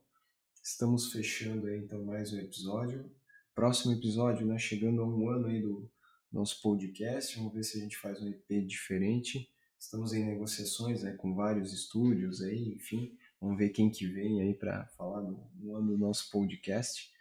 [0.63, 3.09] estamos fechando aí então mais um episódio.
[3.55, 4.57] Próximo episódio, né?
[4.57, 5.89] Chegando a um ano aí do
[6.31, 7.37] nosso podcast.
[7.37, 9.49] Vamos ver se a gente faz um EP diferente.
[9.79, 13.17] Estamos em negociações né, com vários estúdios aí, enfim.
[13.39, 17.11] Vamos ver quem que vem aí para falar no ano do nosso podcast.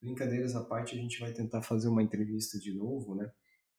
[0.00, 3.32] Brincadeiras à parte, a gente vai tentar fazer uma entrevista de novo, né?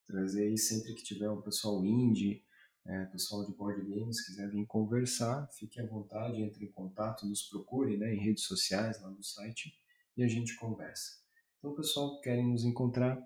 [0.06, 2.42] Trazer aí sempre que tiver um pessoal indie,
[2.86, 7.42] é, pessoal de board games, quiser vir conversar, fique à vontade, entre em contato, nos
[7.42, 9.74] procure né, em redes sociais, lá no site,
[10.16, 11.18] e a gente conversa.
[11.58, 13.22] Então, pessoal, querem nos encontrar,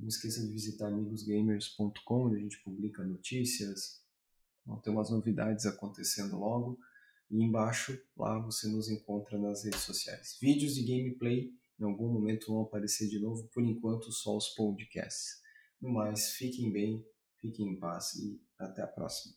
[0.00, 4.00] não esqueça de visitar amigosgamers.com, onde a gente publica notícias,
[4.64, 6.78] vão ter umas novidades acontecendo logo.
[7.30, 10.36] E embaixo, lá você nos encontra nas redes sociais.
[10.40, 15.40] Vídeos de gameplay em algum momento vão aparecer de novo, por enquanto só os podcasts.
[15.80, 17.04] No mais, fiquem bem,
[17.40, 19.34] fiquem em paz e até a próxima.